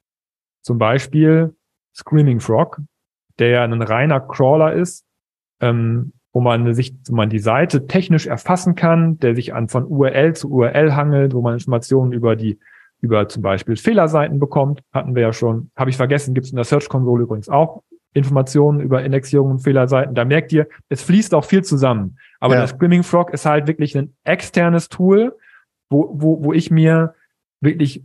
Zum 0.62 0.78
Beispiel 0.78 1.54
Screaming 1.94 2.40
Frog, 2.40 2.80
der 3.38 3.48
ja 3.48 3.64
ein 3.64 3.82
reiner 3.82 4.20
Crawler 4.20 4.72
ist, 4.72 5.04
ähm, 5.60 6.12
wo 6.36 6.42
man 6.42 6.74
sich, 6.74 6.94
wo 7.08 7.14
man 7.16 7.30
die 7.30 7.38
Seite 7.38 7.86
technisch 7.86 8.26
erfassen 8.26 8.74
kann, 8.74 9.18
der 9.20 9.34
sich 9.34 9.54
an 9.54 9.68
von 9.68 9.86
URL 9.86 10.34
zu 10.34 10.50
URL 10.50 10.94
hangelt, 10.94 11.32
wo 11.32 11.40
man 11.40 11.54
Informationen 11.54 12.12
über 12.12 12.36
die, 12.36 12.58
über 13.00 13.26
zum 13.26 13.42
Beispiel 13.42 13.76
Fehlerseiten 13.76 14.38
bekommt, 14.38 14.82
hatten 14.92 15.14
wir 15.14 15.22
ja 15.22 15.32
schon, 15.32 15.70
habe 15.76 15.88
ich 15.88 15.96
vergessen, 15.96 16.34
gibt 16.34 16.44
es 16.44 16.52
in 16.52 16.56
der 16.56 16.66
Search 16.66 16.90
Console 16.90 17.22
übrigens 17.22 17.48
auch 17.48 17.84
Informationen 18.12 18.80
über 18.80 19.02
Indexierung 19.02 19.52
und 19.52 19.58
Fehlerseiten. 19.60 20.14
Da 20.14 20.26
merkt 20.26 20.52
ihr, 20.52 20.68
es 20.90 21.02
fließt 21.04 21.32
auch 21.32 21.46
viel 21.46 21.64
zusammen. 21.64 22.18
Aber 22.38 22.52
ja. 22.52 22.60
der 22.60 22.68
Screaming 22.68 23.02
Frog 23.02 23.32
ist 23.32 23.46
halt 23.46 23.66
wirklich 23.66 23.96
ein 23.96 24.12
externes 24.24 24.90
Tool, 24.90 25.34
wo, 25.88 26.10
wo, 26.12 26.44
wo 26.44 26.52
ich 26.52 26.70
mir 26.70 27.14
wirklich 27.66 28.02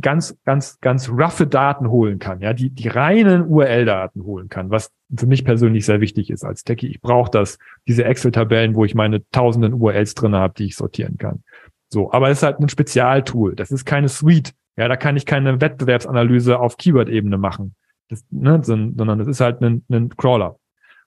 ganz, 0.00 0.36
ganz, 0.44 0.80
ganz 0.80 1.08
roughe 1.08 1.46
Daten 1.46 1.88
holen 1.88 2.18
kann, 2.18 2.40
ja, 2.40 2.52
die, 2.52 2.70
die 2.70 2.88
reinen 2.88 3.46
URL-Daten 3.46 4.24
holen 4.24 4.48
kann, 4.48 4.70
was 4.70 4.90
für 5.16 5.26
mich 5.26 5.44
persönlich 5.44 5.86
sehr 5.86 6.00
wichtig 6.00 6.30
ist 6.30 6.44
als 6.44 6.64
Techie. 6.64 6.88
Ich 6.88 7.00
brauche 7.00 7.30
das, 7.30 7.58
diese 7.86 8.04
Excel-Tabellen, 8.04 8.74
wo 8.74 8.84
ich 8.84 8.96
meine 8.96 9.22
tausenden 9.30 9.74
URLs 9.74 10.14
drin 10.14 10.34
habe, 10.34 10.54
die 10.54 10.64
ich 10.64 10.76
sortieren 10.76 11.18
kann. 11.18 11.44
So, 11.88 12.10
aber 12.10 12.30
es 12.30 12.38
ist 12.38 12.42
halt 12.42 12.58
ein 12.58 12.68
Spezialtool. 12.68 13.54
Das 13.54 13.70
ist 13.70 13.84
keine 13.84 14.08
Suite. 14.08 14.52
Ja, 14.76 14.88
da 14.88 14.96
kann 14.96 15.16
ich 15.16 15.24
keine 15.24 15.60
Wettbewerbsanalyse 15.60 16.58
auf 16.58 16.76
Keyword-Ebene 16.76 17.38
machen, 17.38 17.76
das, 18.08 18.24
ne, 18.30 18.58
sondern 18.64 19.18
das 19.20 19.28
ist 19.28 19.40
halt 19.40 19.62
ein, 19.62 19.84
ein 19.88 20.08
Crawler. 20.16 20.56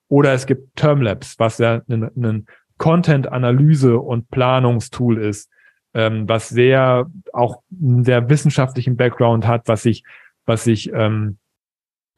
Oder 0.08 0.32
es 0.32 0.46
gibt 0.46 0.78
Termlabs, 0.78 1.38
was 1.38 1.58
ja 1.58 1.82
ein, 1.90 2.10
ein 2.16 2.46
Content-Analyse 2.78 4.00
und 4.00 4.30
Planungstool 4.30 5.18
ist, 5.18 5.50
ähm, 5.98 6.30
was 6.30 6.48
sehr 6.48 7.10
auch 7.34 7.64
einen 7.72 8.06
sehr 8.06 8.30
wissenschaftlichen 8.30 8.98
Background 8.98 9.48
hat, 9.48 9.68
was 9.68 9.82
sich, 9.82 10.04
was 10.46 10.64
sich 10.64 10.94
ähm, 10.94 11.40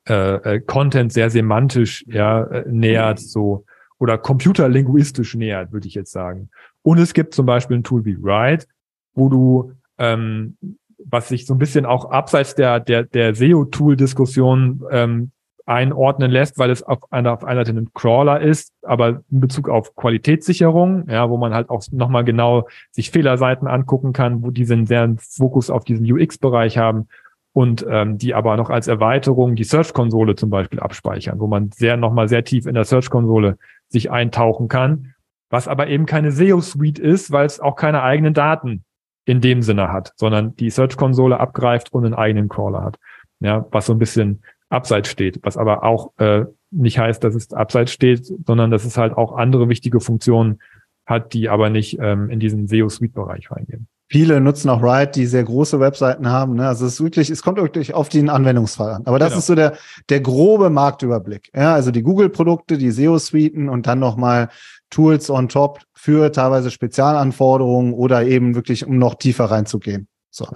äh, 0.07 0.55
äh, 0.55 0.59
Content 0.59 1.13
sehr 1.13 1.29
semantisch 1.29 2.03
ja, 2.05 2.43
äh, 2.43 2.65
nähert, 2.69 3.19
so 3.19 3.63
oder 3.97 4.17
computerlinguistisch 4.17 5.35
nähert, 5.35 5.71
würde 5.71 5.87
ich 5.87 5.93
jetzt 5.93 6.11
sagen. 6.11 6.49
Und 6.81 6.99
es 6.99 7.13
gibt 7.13 7.33
zum 7.33 7.45
Beispiel 7.45 7.77
ein 7.77 7.83
Tool 7.83 8.03
wie 8.03 8.21
Write, 8.21 8.67
wo 9.13 9.29
du 9.29 9.71
ähm, 9.97 10.57
was 10.97 11.29
sich 11.29 11.45
so 11.45 11.53
ein 11.53 11.59
bisschen 11.59 11.85
auch 11.85 12.11
abseits 12.11 12.55
der 12.55 12.81
der 12.81 13.03
der 13.03 13.33
SEO-Tool-Diskussion 13.33 14.83
ähm, 14.91 15.31
einordnen 15.69 16.32
lässt, 16.32 16.58
weil 16.58 16.71
es 16.71 16.82
auf 16.82 17.12
einer, 17.12 17.32
auf 17.32 17.45
einer 17.45 17.63
Seite 17.63 17.77
ein 17.77 17.93
Crawler 17.93 18.41
ist, 18.41 18.73
aber 18.82 19.21
in 19.29 19.39
Bezug 19.39 19.69
auf 19.69 19.95
Qualitätssicherung, 19.95 21.08
ja, 21.08 21.29
wo 21.29 21.38
man 21.38 21.53
halt 21.53 21.69
auch 21.69 21.84
nochmal 21.91 22.23
genau 22.23 22.67
sich 22.91 23.12
Fehlerseiten 23.12 23.67
angucken 23.67 24.12
kann, 24.12 24.43
wo 24.43 24.49
die 24.49 24.69
einen 24.71 24.88
sehr 24.88 25.15
Fokus 25.19 25.69
auf 25.69 25.84
diesen 25.86 26.12
UX-Bereich 26.12 26.79
haben 26.79 27.08
und 27.53 27.86
ähm, 27.88 28.17
die 28.17 28.34
aber 28.34 28.58
noch 28.58 28.71
als 28.71 28.88
Erweiterung 28.88 29.55
die 29.55 29.63
Search-Konsole 29.63 30.36
zum 30.36 30.49
Beispiel 30.49 30.79
abspeichern, 30.79 31.39
wo 31.39 31.45
man 31.45 31.71
sehr 31.71 31.97
nochmal 31.97 32.27
sehr 32.27 32.43
tief 32.43 32.65
in 32.65 32.73
der 32.73 32.86
Search-Konsole 32.86 33.58
sich 33.89 34.10
eintauchen 34.10 34.69
kann, 34.69 35.13
was 35.51 35.67
aber 35.67 35.88
eben 35.88 36.08
keine 36.08 36.32
SEO-Suite 36.32 36.99
ist, 36.99 37.32
weil 37.32 37.45
es 37.45 37.60
auch 37.60 37.75
keine 37.75 38.01
eigenen 38.01 38.34
Daten 38.34 38.84
in 39.25 39.39
dem 39.39 39.62
Sinne 39.62 39.91
hat, 39.91 40.13
sondern 40.15 40.55
die 40.55 40.71
Search-Konsole 40.71 41.39
abgreift 41.39 41.93
und 41.93 42.05
einen 42.05 42.15
eigenen 42.15 42.49
Crawler 42.49 42.84
hat. 42.84 42.97
Ja, 43.39 43.65
was 43.71 43.86
so 43.86 43.93
ein 43.93 43.99
bisschen 43.99 44.41
abseits 44.69 45.10
steht, 45.10 45.39
was 45.43 45.58
aber 45.58 45.84
auch 45.84 46.12
äh, 46.17 46.45
nicht 46.71 46.99
heißt, 46.99 47.23
dass 47.23 47.36
es 47.36 47.51
abseits 47.53 47.91
steht, 47.91 48.25
sondern 48.45 48.71
dass 48.71 48.86
es 48.86 48.97
halt 48.97 49.13
auch 49.13 49.36
andere 49.36 49.69
wichtige 49.69 49.99
Funktionen 49.99 50.60
hat, 51.05 51.34
die 51.34 51.49
aber 51.49 51.69
nicht 51.69 51.97
ähm, 51.99 52.29
in 52.29 52.39
diesen 52.39 52.67
SEO-Suite-Bereich 52.67 53.51
reingehen. 53.51 53.88
Viele 54.12 54.41
nutzen 54.41 54.69
auch 54.69 54.82
Ride, 54.82 55.12
die 55.12 55.27
sehr 55.27 55.43
große 55.43 55.79
Webseiten 55.79 56.27
haben. 56.29 56.55
Ne? 56.55 56.67
Also 56.67 56.88
es 56.88 56.93
ist 56.93 57.03
wirklich, 57.03 57.29
es 57.29 57.43
kommt 57.43 57.58
wirklich 57.58 57.93
auf 57.93 58.10
den 58.10 58.29
Anwendungsfall 58.29 58.91
an. 58.91 59.01
Aber 59.05 59.19
das 59.19 59.29
genau. 59.29 59.39
ist 59.39 59.45
so 59.47 59.55
der, 59.55 59.77
der 60.10 60.19
grobe 60.21 60.71
Marktüberblick. 60.71 61.51
Ja, 61.55 61.75
also 61.75 61.91
die 61.91 62.01
Google-Produkte, 62.01 62.79
die 62.79 62.89
SEO-Suiten 62.89 63.69
und 63.69 63.86
dann 63.86 63.99
nochmal 63.99 64.49
Tools 64.89 65.29
on 65.29 65.47
top 65.47 65.82
für 65.93 66.32
teilweise 66.32 66.71
Spezialanforderungen 66.71 67.93
oder 67.93 68.23
eben 68.25 68.55
wirklich, 68.55 68.88
um 68.88 68.97
noch 68.97 69.13
tiefer 69.13 69.45
reinzugehen. 69.45 70.08
So. 70.32 70.47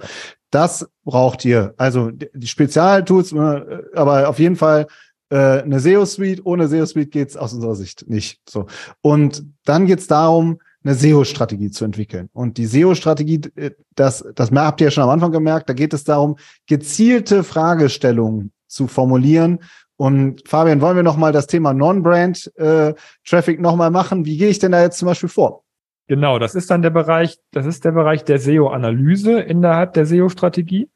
Das 0.54 0.88
braucht 1.04 1.44
ihr. 1.44 1.74
Also 1.78 2.12
die 2.12 2.46
Spezialtools, 2.46 3.32
äh, 3.32 3.82
aber 3.92 4.28
auf 4.28 4.38
jeden 4.38 4.54
Fall 4.54 4.86
äh, 5.28 5.62
eine 5.62 5.80
SEO-Suite. 5.80 6.46
Ohne 6.46 6.68
SEO-Suite 6.68 7.10
geht's 7.10 7.36
aus 7.36 7.52
unserer 7.54 7.74
Sicht 7.74 8.08
nicht. 8.08 8.38
So. 8.48 8.66
Und 9.00 9.44
dann 9.64 9.86
geht's 9.86 10.06
darum, 10.06 10.60
eine 10.84 10.94
SEO-Strategie 10.94 11.72
zu 11.72 11.84
entwickeln. 11.84 12.28
Und 12.32 12.56
die 12.56 12.66
SEO-Strategie, 12.66 13.40
äh, 13.56 13.72
das, 13.96 14.24
das 14.36 14.52
habt 14.52 14.80
ihr 14.80 14.86
ja 14.86 14.90
schon 14.92 15.02
am 15.02 15.10
Anfang 15.10 15.32
gemerkt, 15.32 15.68
da 15.68 15.72
geht 15.72 15.92
es 15.92 16.04
darum, 16.04 16.36
gezielte 16.68 17.42
Fragestellungen 17.42 18.52
zu 18.68 18.86
formulieren. 18.86 19.58
Und 19.96 20.48
Fabian, 20.48 20.80
wollen 20.80 20.96
wir 20.96 21.02
nochmal 21.02 21.32
das 21.32 21.48
Thema 21.48 21.74
Non-Brand-Traffic 21.74 23.58
äh, 23.58 23.60
nochmal 23.60 23.90
machen? 23.90 24.24
Wie 24.24 24.36
gehe 24.36 24.50
ich 24.50 24.60
denn 24.60 24.70
da 24.70 24.82
jetzt 24.82 24.98
zum 24.98 25.06
Beispiel 25.06 25.28
vor? 25.28 25.63
Genau, 26.06 26.38
das 26.38 26.54
ist 26.54 26.70
dann 26.70 26.82
der 26.82 26.90
Bereich, 26.90 27.38
das 27.50 27.64
ist 27.66 27.84
der 27.84 27.92
Bereich 27.92 28.24
der 28.24 28.38
SEO-Analyse 28.38 29.40
innerhalb 29.40 29.94
der 29.94 30.04
SEO-Strategie, 30.04 30.90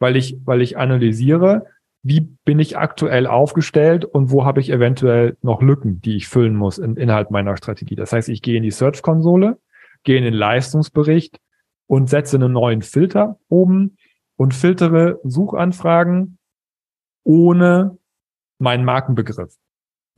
weil 0.00 0.16
ich, 0.16 0.38
weil 0.44 0.60
ich 0.60 0.76
analysiere, 0.76 1.66
wie 2.02 2.20
bin 2.44 2.58
ich 2.58 2.78
aktuell 2.78 3.26
aufgestellt 3.26 4.04
und 4.04 4.30
wo 4.30 4.44
habe 4.44 4.60
ich 4.60 4.70
eventuell 4.70 5.36
noch 5.42 5.62
Lücken, 5.62 6.00
die 6.00 6.16
ich 6.16 6.28
füllen 6.28 6.56
muss 6.56 6.78
in, 6.78 6.96
innerhalb 6.96 7.30
meiner 7.30 7.56
Strategie. 7.56 7.94
Das 7.94 8.12
heißt, 8.12 8.28
ich 8.28 8.42
gehe 8.42 8.56
in 8.56 8.62
die 8.62 8.70
Search-Konsole, 8.70 9.58
gehe 10.02 10.16
in 10.16 10.24
den 10.24 10.34
Leistungsbericht 10.34 11.38
und 11.86 12.08
setze 12.08 12.36
einen 12.36 12.52
neuen 12.52 12.82
Filter 12.82 13.38
oben 13.48 13.98
und 14.36 14.54
filtere 14.54 15.20
Suchanfragen 15.24 16.38
ohne 17.22 17.98
meinen 18.58 18.84
Markenbegriff. 18.84 19.54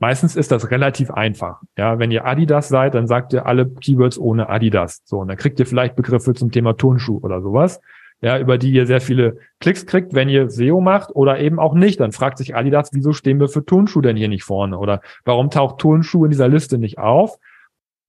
Meistens 0.03 0.35
ist 0.35 0.51
das 0.51 0.69
relativ 0.69 1.11
einfach. 1.11 1.61
Ja, 1.77 1.97
wenn 1.97 2.11
ihr 2.11 2.25
Adidas 2.25 2.67
seid, 2.67 2.93
dann 2.93 3.07
sagt 3.07 3.31
ihr 3.31 3.45
alle 3.45 3.69
Keywords 3.69 4.19
ohne 4.19 4.49
Adidas. 4.49 5.01
So, 5.05 5.19
und 5.19 5.29
dann 5.29 5.37
kriegt 5.37 5.61
ihr 5.61 5.65
vielleicht 5.65 5.95
Begriffe 5.95 6.33
zum 6.33 6.51
Thema 6.51 6.73
Turnschuh 6.73 7.19
oder 7.19 7.41
sowas. 7.41 7.79
Ja, 8.19 8.37
über 8.37 8.57
die 8.57 8.71
ihr 8.71 8.85
sehr 8.85 8.99
viele 8.99 9.37
Klicks 9.61 9.85
kriegt, 9.85 10.13
wenn 10.13 10.27
ihr 10.27 10.49
SEO 10.49 10.81
macht 10.81 11.15
oder 11.15 11.39
eben 11.39 11.57
auch 11.57 11.73
nicht. 11.73 12.01
Dann 12.01 12.11
fragt 12.11 12.37
sich 12.37 12.53
Adidas, 12.53 12.89
wieso 12.91 13.13
stehen 13.13 13.39
wir 13.39 13.47
für 13.47 13.63
Turnschuh 13.63 14.01
denn 14.01 14.17
hier 14.17 14.27
nicht 14.27 14.43
vorne? 14.43 14.77
Oder 14.77 14.99
warum 15.23 15.49
taucht 15.49 15.77
Turnschuh 15.79 16.25
in 16.25 16.31
dieser 16.31 16.49
Liste 16.49 16.77
nicht 16.77 16.97
auf? 16.97 17.37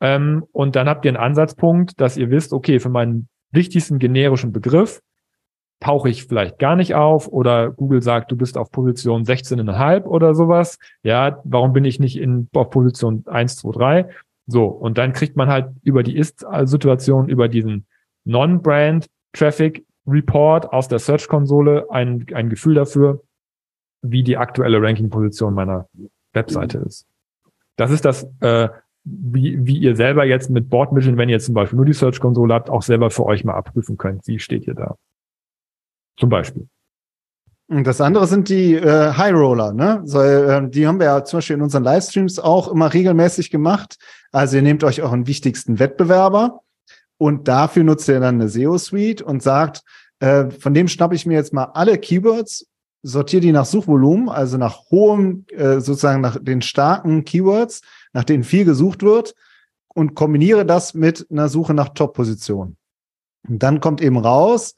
Ähm, 0.00 0.42
und 0.50 0.74
dann 0.74 0.88
habt 0.88 1.04
ihr 1.04 1.12
einen 1.12 1.24
Ansatzpunkt, 1.24 2.00
dass 2.00 2.16
ihr 2.16 2.28
wisst, 2.28 2.52
okay, 2.52 2.80
für 2.80 2.88
meinen 2.88 3.28
wichtigsten 3.52 4.00
generischen 4.00 4.50
Begriff 4.50 5.00
tauche 5.80 6.08
ich 6.08 6.24
vielleicht 6.24 6.58
gar 6.58 6.76
nicht 6.76 6.94
auf 6.94 7.28
oder 7.28 7.70
Google 7.70 8.02
sagt, 8.02 8.30
du 8.32 8.36
bist 8.36 8.56
auf 8.56 8.70
Position 8.70 9.24
16,5 9.24 10.04
oder 10.04 10.34
sowas. 10.34 10.78
Ja, 11.02 11.40
warum 11.44 11.72
bin 11.72 11.84
ich 11.84 12.00
nicht 12.00 12.18
in, 12.18 12.48
auf 12.54 12.70
Position 12.70 13.24
1, 13.26 13.56
2, 13.56 13.72
3? 13.72 14.08
So, 14.46 14.66
und 14.66 14.98
dann 14.98 15.12
kriegt 15.12 15.36
man 15.36 15.48
halt 15.48 15.68
über 15.82 16.02
die 16.02 16.16
Ist-Situation, 16.16 17.28
über 17.28 17.48
diesen 17.48 17.86
Non-Brand 18.24 19.06
Traffic 19.32 19.84
Report 20.06 20.72
aus 20.72 20.88
der 20.88 20.98
Search-Konsole 20.98 21.86
ein, 21.90 22.26
ein 22.34 22.50
Gefühl 22.50 22.74
dafür, 22.74 23.22
wie 24.02 24.22
die 24.22 24.36
aktuelle 24.36 24.80
Ranking-Position 24.80 25.54
meiner, 25.54 25.88
Webseite 26.34 26.78
ist. 26.78 27.06
Das 27.76 27.90
ist 27.90 28.04
das, 28.04 28.26
äh, 28.40 28.68
wie, 29.04 29.66
wie 29.66 29.78
ihr 29.78 29.96
selber 29.96 30.24
jetzt 30.24 30.50
mit 30.50 30.68
Board 30.68 30.94
Vision, 30.94 31.16
wenn 31.16 31.28
ihr 31.28 31.38
zum 31.40 31.54
Beispiel 31.54 31.76
nur 31.76 31.86
die 31.86 31.92
Search-Konsole 31.92 32.54
habt, 32.54 32.70
auch 32.70 32.82
selber 32.82 33.10
für 33.10 33.26
euch 33.26 33.44
mal 33.44 33.54
abprüfen 33.54 33.96
könnt. 33.96 34.26
Wie 34.26 34.38
steht 34.38 34.66
ihr 34.66 34.74
da? 34.74 34.96
Zum 36.18 36.28
Beispiel. 36.28 36.68
Und 37.66 37.86
das 37.86 38.00
andere 38.00 38.26
sind 38.26 38.50
die 38.50 38.74
äh, 38.74 39.12
High 39.14 39.32
Roller, 39.32 39.72
ne? 39.72 40.02
So, 40.04 40.20
äh, 40.20 40.68
die 40.68 40.86
haben 40.86 40.98
wir 40.98 41.06
ja 41.06 41.24
zum 41.24 41.38
Beispiel 41.38 41.56
in 41.56 41.62
unseren 41.62 41.82
Livestreams 41.82 42.38
auch 42.38 42.68
immer 42.68 42.92
regelmäßig 42.92 43.50
gemacht. 43.50 43.96
Also 44.32 44.56
ihr 44.56 44.62
nehmt 44.62 44.84
euch 44.84 45.00
euren 45.00 45.26
wichtigsten 45.26 45.78
Wettbewerber 45.78 46.60
und 47.16 47.48
dafür 47.48 47.84
nutzt 47.84 48.08
ihr 48.08 48.20
dann 48.20 48.34
eine 48.34 48.50
SEO-Suite 48.50 49.22
und 49.22 49.42
sagt, 49.42 49.82
äh, 50.20 50.50
von 50.50 50.74
dem 50.74 50.88
schnappe 50.88 51.14
ich 51.14 51.24
mir 51.24 51.34
jetzt 51.34 51.54
mal 51.54 51.64
alle 51.64 51.96
Keywords, 51.98 52.66
sortiere 53.02 53.40
die 53.40 53.52
nach 53.52 53.66
Suchvolumen, 53.66 54.28
also 54.28 54.58
nach 54.58 54.90
hohem, 54.90 55.46
äh, 55.48 55.80
sozusagen 55.80 56.20
nach 56.20 56.36
den 56.40 56.60
starken 56.60 57.24
Keywords, 57.24 57.80
nach 58.12 58.24
denen 58.24 58.44
viel 58.44 58.66
gesucht 58.66 59.02
wird 59.02 59.34
und 59.94 60.14
kombiniere 60.14 60.66
das 60.66 60.92
mit 60.92 61.26
einer 61.30 61.48
Suche 61.48 61.72
nach 61.72 61.90
Top-Positionen. 61.90 62.76
Und 63.48 63.62
dann 63.62 63.80
kommt 63.80 64.00
eben 64.00 64.16
raus, 64.16 64.74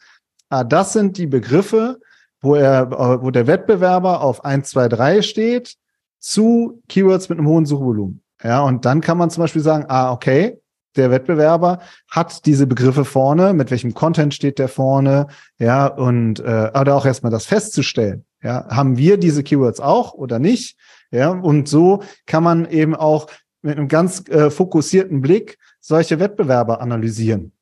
ah, 0.49 0.65
das 0.65 0.93
sind 0.93 1.19
die 1.19 1.27
Begriffe, 1.27 1.99
wo 2.41 2.55
er, 2.55 2.91
wo 3.23 3.31
der 3.31 3.47
Wettbewerber 3.47 4.21
auf 4.21 4.45
1, 4.45 4.71
2, 4.71 4.89
3 4.89 5.23
steht, 5.23 5.77
zu 6.19 6.83
Keywords 6.89 7.29
mit 7.29 7.39
einem 7.39 7.49
hohen 7.49 7.67
Suchvolumen. 7.67 8.23
Ja, 8.43 8.61
und 8.61 8.85
dann 8.85 9.01
kann 9.01 9.19
man 9.19 9.31
zum 9.31 9.43
Beispiel 9.43 9.63
sagen, 9.63 9.87
ah, 9.89 10.13
okay, 10.13 10.61
der 10.97 11.11
Wettbewerber 11.11 11.81
hat 12.11 12.47
diese 12.47 12.67
Begriffe 12.67 13.05
vorne, 13.05 13.53
mit 13.53 13.71
welchem 13.71 13.95
Content 13.95 14.35
steht 14.35 14.59
der 14.59 14.69
vorne, 14.69 15.27
ja, 15.59 15.87
und 15.87 16.41
äh, 16.41 16.71
oder 16.79 16.95
auch 16.95 17.07
erstmal 17.07 17.33
das 17.33 17.47
festzustellen. 17.47 18.25
Ja, 18.43 18.67
haben 18.69 18.97
wir 18.97 19.17
diese 19.17 19.43
Keywords 19.43 19.81
auch 19.81 20.15
oder 20.15 20.39
nicht? 20.39 20.77
Ja, 21.11 21.31
und 21.31 21.69
so 21.69 22.03
kann 22.27 22.43
man 22.43 22.67
eben 22.67 22.95
auch 22.95 23.29
mit 23.63 23.77
einem 23.77 23.89
ganz 23.89 24.29
äh, 24.29 24.51
fokussierten 24.51 25.21
Blick 25.21 25.59
solche 25.81 26.19
Wettbewerber 26.21 26.81
analysieren. 26.81 27.53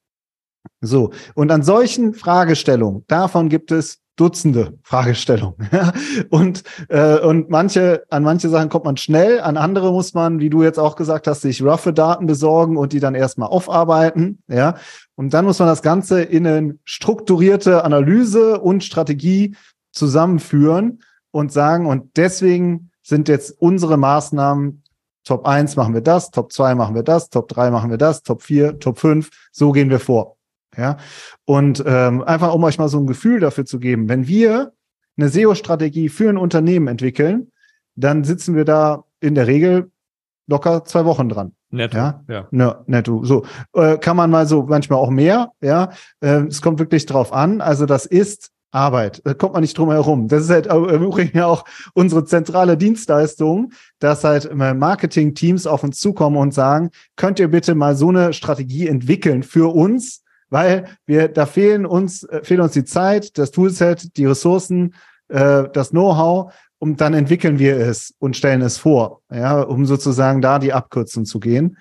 So, 0.80 1.10
und 1.34 1.50
an 1.50 1.62
solchen 1.62 2.14
Fragestellungen, 2.14 3.04
davon 3.06 3.48
gibt 3.48 3.72
es 3.72 4.00
Dutzende 4.16 4.78
Fragestellungen. 4.84 5.56
und, 6.30 6.62
äh, 6.88 7.18
und 7.18 7.50
manche, 7.50 8.04
an 8.10 8.22
manche 8.22 8.48
Sachen 8.48 8.68
kommt 8.68 8.84
man 8.84 8.96
schnell, 8.96 9.40
an 9.40 9.56
andere 9.56 9.90
muss 9.90 10.14
man, 10.14 10.38
wie 10.38 10.50
du 10.50 10.62
jetzt 10.62 10.78
auch 10.78 10.94
gesagt 10.94 11.26
hast, 11.26 11.40
sich 11.40 11.62
roughe 11.62 11.92
Daten 11.92 12.26
besorgen 12.26 12.76
und 12.76 12.92
die 12.92 13.00
dann 13.00 13.16
erstmal 13.16 13.48
aufarbeiten. 13.48 14.38
Ja. 14.46 14.76
Und 15.16 15.34
dann 15.34 15.44
muss 15.44 15.58
man 15.58 15.66
das 15.66 15.82
Ganze 15.82 16.22
in 16.22 16.46
eine 16.46 16.78
strukturierte 16.84 17.82
Analyse 17.82 18.60
und 18.60 18.84
Strategie 18.84 19.56
zusammenführen 19.90 21.00
und 21.32 21.50
sagen, 21.50 21.86
und 21.86 22.16
deswegen 22.16 22.92
sind 23.02 23.28
jetzt 23.28 23.50
unsere 23.60 23.96
Maßnahmen 23.96 24.84
Top 25.24 25.44
1 25.44 25.74
machen 25.74 25.94
wir 25.94 26.02
das, 26.02 26.30
Top 26.30 26.52
2 26.52 26.76
machen 26.76 26.94
wir 26.94 27.02
das, 27.02 27.30
Top 27.30 27.48
3 27.48 27.72
machen 27.72 27.90
wir 27.90 27.98
das, 27.98 28.22
Top 28.22 28.42
4, 28.42 28.78
Top 28.78 29.00
5, 29.00 29.30
so 29.50 29.72
gehen 29.72 29.90
wir 29.90 29.98
vor. 29.98 30.36
Ja, 30.76 30.96
und 31.44 31.82
ähm, 31.86 32.22
einfach 32.22 32.54
um 32.54 32.64
euch 32.64 32.78
mal 32.78 32.88
so 32.88 32.98
ein 32.98 33.06
Gefühl 33.06 33.40
dafür 33.40 33.64
zu 33.64 33.78
geben, 33.78 34.08
wenn 34.08 34.26
wir 34.26 34.72
eine 35.16 35.28
SEO-Strategie 35.28 36.08
für 36.08 36.28
ein 36.28 36.38
Unternehmen 36.38 36.88
entwickeln, 36.88 37.52
dann 37.94 38.24
sitzen 38.24 38.56
wir 38.56 38.64
da 38.64 39.04
in 39.20 39.34
der 39.34 39.46
Regel 39.46 39.90
locker 40.46 40.84
zwei 40.84 41.04
Wochen 41.04 41.28
dran. 41.28 41.52
Netto. 41.70 41.96
Ja, 41.96 42.24
ja. 42.28 42.48
Ne, 42.50 42.76
netto. 42.86 43.24
So 43.24 43.44
äh, 43.74 43.98
kann 43.98 44.16
man 44.16 44.30
mal 44.30 44.46
so 44.46 44.62
manchmal 44.62 44.98
auch 44.98 45.10
mehr. 45.10 45.52
Ja, 45.60 45.90
äh, 46.20 46.46
es 46.46 46.62
kommt 46.62 46.78
wirklich 46.78 47.06
drauf 47.06 47.32
an. 47.32 47.60
Also 47.60 47.86
das 47.86 48.06
ist 48.06 48.50
Arbeit. 48.70 49.22
Da 49.24 49.34
kommt 49.34 49.54
man 49.54 49.62
nicht 49.62 49.78
drum 49.78 49.90
herum. 49.90 50.28
Das 50.28 50.42
ist 50.42 50.50
halt 50.50 50.66
im 50.66 51.02
Übrigen 51.02 51.36
ja 51.36 51.46
auch 51.46 51.64
unsere 51.94 52.24
zentrale 52.24 52.76
Dienstleistung, 52.76 53.72
dass 54.00 54.24
halt 54.24 54.52
Marketing-Teams 54.52 55.66
auf 55.66 55.84
uns 55.84 56.00
zukommen 56.00 56.36
und 56.36 56.52
sagen, 56.52 56.90
könnt 57.16 57.38
ihr 57.38 57.48
bitte 57.48 57.74
mal 57.74 57.96
so 57.96 58.08
eine 58.08 58.32
Strategie 58.32 58.88
entwickeln 58.88 59.42
für 59.42 59.72
uns, 59.74 60.23
weil 60.50 60.86
wir, 61.06 61.28
da 61.28 61.46
fehlen 61.46 61.86
uns, 61.86 62.24
äh, 62.24 62.42
fehlt 62.42 62.60
uns 62.60 62.72
die 62.72 62.84
Zeit, 62.84 63.38
das 63.38 63.50
Toolset, 63.50 64.16
die 64.16 64.26
Ressourcen, 64.26 64.94
äh, 65.28 65.64
das 65.72 65.90
Know-how 65.90 66.52
und 66.78 67.00
dann 67.00 67.14
entwickeln 67.14 67.58
wir 67.58 67.76
es 67.78 68.14
und 68.18 68.36
stellen 68.36 68.62
es 68.62 68.78
vor, 68.78 69.22
ja, 69.32 69.60
um 69.60 69.86
sozusagen 69.86 70.40
da 70.40 70.58
die 70.58 70.72
Abkürzung 70.72 71.24
zu 71.24 71.40
gehen. 71.40 71.78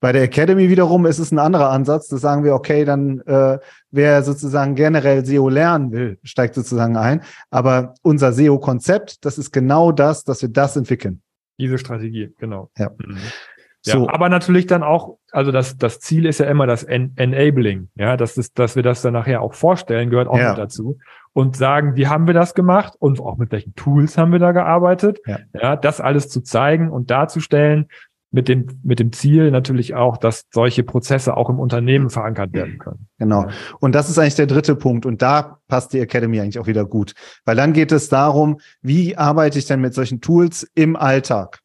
Bei 0.00 0.12
der 0.12 0.22
Academy 0.22 0.68
wiederum 0.68 1.06
ist 1.06 1.18
es 1.18 1.32
ein 1.32 1.40
anderer 1.40 1.70
Ansatz. 1.70 2.06
Da 2.06 2.18
sagen 2.18 2.44
wir, 2.44 2.54
okay, 2.54 2.84
dann 2.84 3.20
äh, 3.22 3.58
wer 3.90 4.22
sozusagen 4.22 4.76
generell 4.76 5.24
SEO 5.26 5.48
lernen 5.48 5.90
will, 5.90 6.18
steigt 6.22 6.54
sozusagen 6.54 6.96
ein. 6.96 7.22
Aber 7.50 7.94
unser 8.02 8.32
SEO-Konzept, 8.32 9.24
das 9.24 9.38
ist 9.38 9.50
genau 9.50 9.90
das, 9.90 10.22
dass 10.22 10.40
wir 10.40 10.50
das 10.50 10.76
entwickeln. 10.76 11.20
Diese 11.58 11.78
Strategie, 11.78 12.32
genau. 12.38 12.70
Ja. 12.78 12.90
Mhm. 12.90 13.18
Ja, 13.86 13.96
aber 14.08 14.28
natürlich 14.28 14.66
dann 14.66 14.82
auch, 14.82 15.18
also 15.30 15.52
das, 15.52 15.76
das 15.76 16.00
Ziel 16.00 16.26
ist 16.26 16.40
ja 16.40 16.46
immer 16.46 16.66
das 16.66 16.82
en 16.82 17.12
Enabling, 17.16 17.88
ja, 17.94 18.16
das 18.16 18.36
ist, 18.36 18.58
dass 18.58 18.76
wir 18.76 18.82
das 18.82 19.02
dann 19.02 19.12
nachher 19.12 19.40
auch 19.40 19.54
vorstellen, 19.54 20.10
gehört 20.10 20.28
auch 20.28 20.38
ja. 20.38 20.50
mit 20.50 20.58
dazu 20.58 20.98
und 21.32 21.56
sagen, 21.56 21.94
wie 21.94 22.08
haben 22.08 22.26
wir 22.26 22.34
das 22.34 22.54
gemacht 22.54 22.94
und 22.98 23.20
auch 23.20 23.36
mit 23.36 23.52
welchen 23.52 23.74
Tools 23.76 24.18
haben 24.18 24.32
wir 24.32 24.40
da 24.40 24.52
gearbeitet, 24.52 25.20
ja, 25.26 25.38
ja 25.54 25.76
das 25.76 26.00
alles 26.00 26.28
zu 26.28 26.40
zeigen 26.42 26.90
und 26.90 27.10
darzustellen, 27.10 27.86
mit 28.30 28.48
dem, 28.48 28.66
mit 28.82 28.98
dem 28.98 29.12
Ziel 29.12 29.50
natürlich 29.50 29.94
auch, 29.94 30.18
dass 30.18 30.44
solche 30.52 30.82
Prozesse 30.82 31.36
auch 31.36 31.48
im 31.48 31.58
Unternehmen 31.58 32.10
verankert 32.10 32.52
werden 32.52 32.78
können. 32.78 33.08
Genau. 33.18 33.46
Und 33.80 33.94
das 33.94 34.10
ist 34.10 34.18
eigentlich 34.18 34.34
der 34.34 34.46
dritte 34.46 34.76
Punkt. 34.76 35.06
Und 35.06 35.22
da 35.22 35.58
passt 35.66 35.94
die 35.94 36.00
Academy 36.00 36.38
eigentlich 36.40 36.58
auch 36.58 36.66
wieder 36.66 36.84
gut. 36.84 37.14
Weil 37.46 37.56
dann 37.56 37.72
geht 37.72 37.90
es 37.90 38.10
darum, 38.10 38.60
wie 38.82 39.16
arbeite 39.16 39.58
ich 39.58 39.64
denn 39.64 39.80
mit 39.80 39.94
solchen 39.94 40.20
Tools 40.20 40.70
im 40.74 40.94
Alltag? 40.94 41.60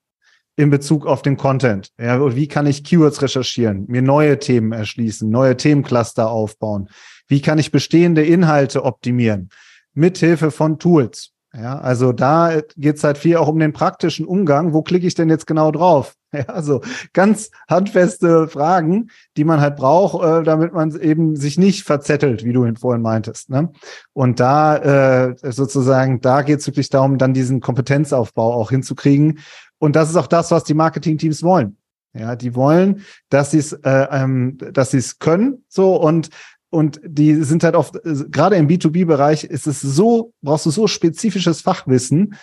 In 0.56 0.70
Bezug 0.70 1.06
auf 1.06 1.22
den 1.22 1.38
Content. 1.38 1.90
Ja, 2.00 2.36
wie 2.36 2.48
kann 2.48 2.68
ich 2.68 2.84
Keywords 2.84 3.22
recherchieren, 3.22 3.86
mir 3.88 4.02
neue 4.02 4.40
Themen 4.40 4.72
erschließen, 4.72 5.30
neue 5.30 5.58
Themencluster 5.58 6.30
aufbauen? 6.30 6.90
Wie 7.28 7.42
kann 7.42 7.60
ich 7.60 7.72
bestehende 7.72 8.24
Inhalte 8.24 8.84
optimieren? 8.84 9.50
Mithilfe 9.94 10.52
von 10.52 10.80
Tools. 10.80 11.34
Ja, 11.56 11.78
also 11.78 12.14
da 12.14 12.62
geht's 12.78 13.04
halt 13.04 13.20
viel 13.20 13.38
auch 13.38 13.48
um 13.48 13.60
den 13.60 13.74
praktischen 13.74 14.26
Umgang. 14.26 14.74
Wo 14.74 14.82
klicke 14.82 15.06
ich 15.06 15.14
denn 15.14 15.30
jetzt 15.30 15.48
genau 15.48 15.72
drauf? 15.72 16.14
Ja, 16.36 16.46
also 16.46 16.82
ganz 17.14 17.52
handfeste 17.70 18.48
Fragen, 18.48 19.12
die 19.38 19.44
man 19.44 19.62
halt 19.62 19.76
braucht, 19.76 20.26
äh, 20.26 20.42
damit 20.42 20.74
man 20.74 21.00
eben 21.00 21.36
sich 21.36 21.60
nicht 21.60 21.84
verzettelt, 21.84 22.44
wie 22.44 22.54
du 22.54 22.68
vorhin 22.74 23.04
meintest. 23.04 23.52
Ne? 23.52 23.72
Und 24.14 24.40
da 24.40 25.28
äh, 25.28 25.36
sozusagen, 25.44 26.22
da 26.22 26.42
geht's 26.42 26.66
wirklich 26.66 26.90
darum, 26.90 27.20
dann 27.20 27.36
diesen 27.36 27.62
Kompetenzaufbau 27.62 28.52
auch 28.52 28.72
hinzukriegen, 28.72 29.42
und 29.84 29.98
das 29.98 30.10
ist 30.10 30.16
auch 30.16 30.28
das, 30.28 30.50
was 30.50 30.64
die 30.64 30.76
Marketing-Teams 30.76 31.44
wollen. 31.44 31.76
Ja, 32.14 32.38
die 32.38 32.56
wollen, 32.56 33.02
dass 33.28 33.52
sie 33.52 33.58
es, 33.58 33.74
äh, 33.74 34.08
ähm, 34.12 34.58
dass 34.72 34.92
sie 34.92 35.00
es 35.00 35.20
können, 35.20 35.66
so 35.68 35.98
und 35.98 36.30
und 36.70 37.02
die 37.04 37.36
sind 37.44 37.66
halt 37.66 37.76
oft 37.76 38.00
gerade 38.32 38.56
im 38.56 38.70
B2B-Bereich 38.70 39.44
ist 39.44 39.68
es 39.68 39.82
so 39.82 40.32
brauchst 40.42 40.66
du 40.66 40.72
so 40.72 40.88
spezifisches 40.88 41.60
Fachwissen. 41.60 42.36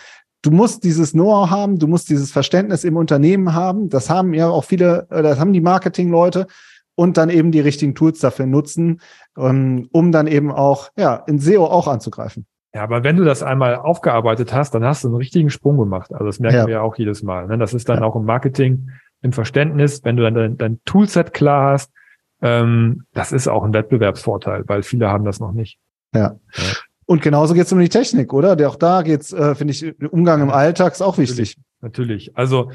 Du 0.43 0.51
musst 0.51 0.83
dieses 0.83 1.13
Know-how 1.13 1.49
haben, 1.49 1.79
du 1.79 1.87
musst 1.87 2.09
dieses 2.09 2.31
Verständnis 2.31 2.83
im 2.83 2.95
Unternehmen 2.95 3.55
haben. 3.55 3.89
Das 3.89 4.11
haben 4.11 4.35
ja 4.35 4.47
auch 4.47 4.63
viele, 4.63 5.07
äh, 5.09 5.23
das 5.23 5.39
haben 5.39 5.51
die 5.51 5.61
Marketing-Leute 5.61 6.45
und 6.93 7.17
dann 7.17 7.31
eben 7.31 7.51
die 7.51 7.59
richtigen 7.59 7.95
Tools 7.95 8.19
dafür 8.19 8.45
nutzen, 8.45 9.01
um, 9.35 9.87
um 9.91 10.11
dann 10.11 10.27
eben 10.27 10.51
auch 10.51 10.91
ja 10.95 11.15
in 11.25 11.39
SEO 11.39 11.65
auch 11.65 11.87
anzugreifen. 11.87 12.45
Ja, 12.73 12.83
aber 12.83 13.03
wenn 13.03 13.17
du 13.17 13.25
das 13.25 13.43
einmal 13.43 13.75
aufgearbeitet 13.75 14.53
hast, 14.53 14.73
dann 14.73 14.85
hast 14.85 15.03
du 15.03 15.09
einen 15.09 15.17
richtigen 15.17 15.49
Sprung 15.49 15.77
gemacht. 15.77 16.13
Also 16.13 16.25
das 16.25 16.39
merken 16.39 16.57
ja. 16.57 16.67
wir 16.67 16.73
ja 16.75 16.81
auch 16.81 16.95
jedes 16.95 17.21
Mal. 17.21 17.47
Ne? 17.47 17.57
Das 17.57 17.73
ist 17.73 17.89
dann 17.89 17.99
ja. 17.99 18.05
auch 18.05 18.15
im 18.15 18.23
Marketing, 18.23 18.89
im 19.21 19.33
Verständnis, 19.33 20.03
wenn 20.03 20.15
du 20.15 20.23
dann 20.23 20.35
dein, 20.35 20.57
dein 20.57 20.79
Toolset 20.85 21.33
klar 21.33 21.73
hast, 21.73 21.91
ähm, 22.41 23.05
das 23.13 23.31
ist 23.31 23.47
auch 23.47 23.63
ein 23.63 23.73
Wettbewerbsvorteil, 23.73 24.63
weil 24.67 24.83
viele 24.83 25.09
haben 25.09 25.25
das 25.25 25.39
noch 25.39 25.51
nicht. 25.51 25.79
Ja. 26.13 26.37
ja. 26.55 26.63
Und 27.05 27.21
genauso 27.21 27.53
geht 27.53 27.65
es 27.65 27.73
um 27.73 27.79
die 27.79 27.89
Technik, 27.89 28.33
oder? 28.33 28.55
Der 28.55 28.69
auch 28.69 28.77
da 28.77 29.01
geht's, 29.01 29.33
äh, 29.33 29.53
finde 29.53 29.73
ich, 29.73 29.93
Umgang 30.11 30.41
im 30.41 30.49
Alltag 30.49 30.93
ist 30.93 31.01
auch 31.01 31.17
wichtig. 31.17 31.57
Natürlich. 31.81 32.31
natürlich. 32.31 32.37
Also 32.37 32.71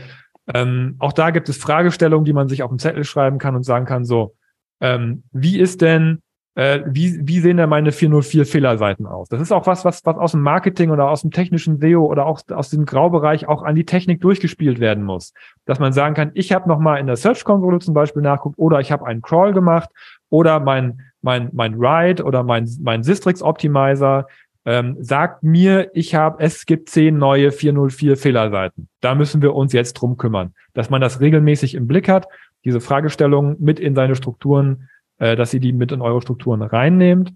ähm, 0.52 0.96
auch 0.98 1.12
da 1.12 1.30
gibt 1.30 1.48
es 1.48 1.56
Fragestellungen, 1.56 2.24
die 2.24 2.32
man 2.32 2.48
sich 2.48 2.62
auf 2.62 2.70
den 2.70 2.78
Zettel 2.78 3.04
schreiben 3.04 3.38
kann 3.38 3.56
und 3.56 3.64
sagen 3.64 3.86
kann, 3.86 4.04
so, 4.04 4.34
ähm, 4.80 5.24
wie 5.32 5.58
ist 5.58 5.80
denn 5.80 6.20
äh, 6.56 6.80
wie, 6.86 7.20
wie 7.22 7.40
sehen 7.40 7.58
denn 7.58 7.68
meine 7.68 7.92
404 7.92 8.46
Fehlerseiten 8.46 9.06
aus? 9.06 9.28
Das 9.28 9.42
ist 9.42 9.52
auch 9.52 9.66
was, 9.66 9.84
was, 9.84 10.04
was 10.06 10.16
aus 10.16 10.32
dem 10.32 10.40
Marketing 10.40 10.90
oder 10.90 11.10
aus 11.10 11.20
dem 11.20 11.30
technischen 11.30 11.78
SEO 11.78 12.06
oder 12.06 12.24
auch 12.24 12.40
aus 12.50 12.70
dem 12.70 12.86
Graubereich 12.86 13.46
auch 13.46 13.62
an 13.62 13.74
die 13.74 13.84
Technik 13.84 14.22
durchgespielt 14.22 14.80
werden 14.80 15.04
muss. 15.04 15.34
Dass 15.66 15.78
man 15.78 15.92
sagen 15.92 16.14
kann, 16.14 16.30
ich 16.32 16.52
habe 16.52 16.66
nochmal 16.66 16.98
in 16.98 17.06
der 17.06 17.16
Search-Konsole 17.16 17.78
zum 17.80 17.92
Beispiel 17.92 18.22
nachguckt 18.22 18.58
oder 18.58 18.80
ich 18.80 18.90
habe 18.90 19.06
einen 19.06 19.20
Crawl 19.20 19.52
gemacht 19.52 19.90
oder 20.30 20.58
mein, 20.58 21.02
mein, 21.20 21.50
mein 21.52 21.74
Ride 21.74 22.24
oder 22.24 22.42
mein, 22.42 22.66
mein 22.80 23.02
Sistrix-Optimizer 23.02 24.26
ähm, 24.64 24.96
sagt 24.98 25.42
mir, 25.42 25.90
ich 25.92 26.14
habe, 26.14 26.42
es 26.42 26.64
gibt 26.64 26.88
zehn 26.88 27.18
neue 27.18 27.52
404 27.52 28.16
Fehlerseiten. 28.16 28.88
Da 29.02 29.14
müssen 29.14 29.42
wir 29.42 29.54
uns 29.54 29.74
jetzt 29.74 29.92
drum 29.92 30.16
kümmern. 30.16 30.54
Dass 30.72 30.88
man 30.88 31.02
das 31.02 31.20
regelmäßig 31.20 31.74
im 31.74 31.86
Blick 31.86 32.08
hat, 32.08 32.28
diese 32.64 32.80
Fragestellungen 32.80 33.56
mit 33.60 33.78
in 33.78 33.94
seine 33.94 34.16
Strukturen 34.16 34.88
äh, 35.18 35.36
dass 35.36 35.54
ihr 35.54 35.60
die 35.60 35.72
mit 35.72 35.92
in 35.92 36.00
eure 36.00 36.22
Strukturen 36.22 36.62
reinnehmt. 36.62 37.32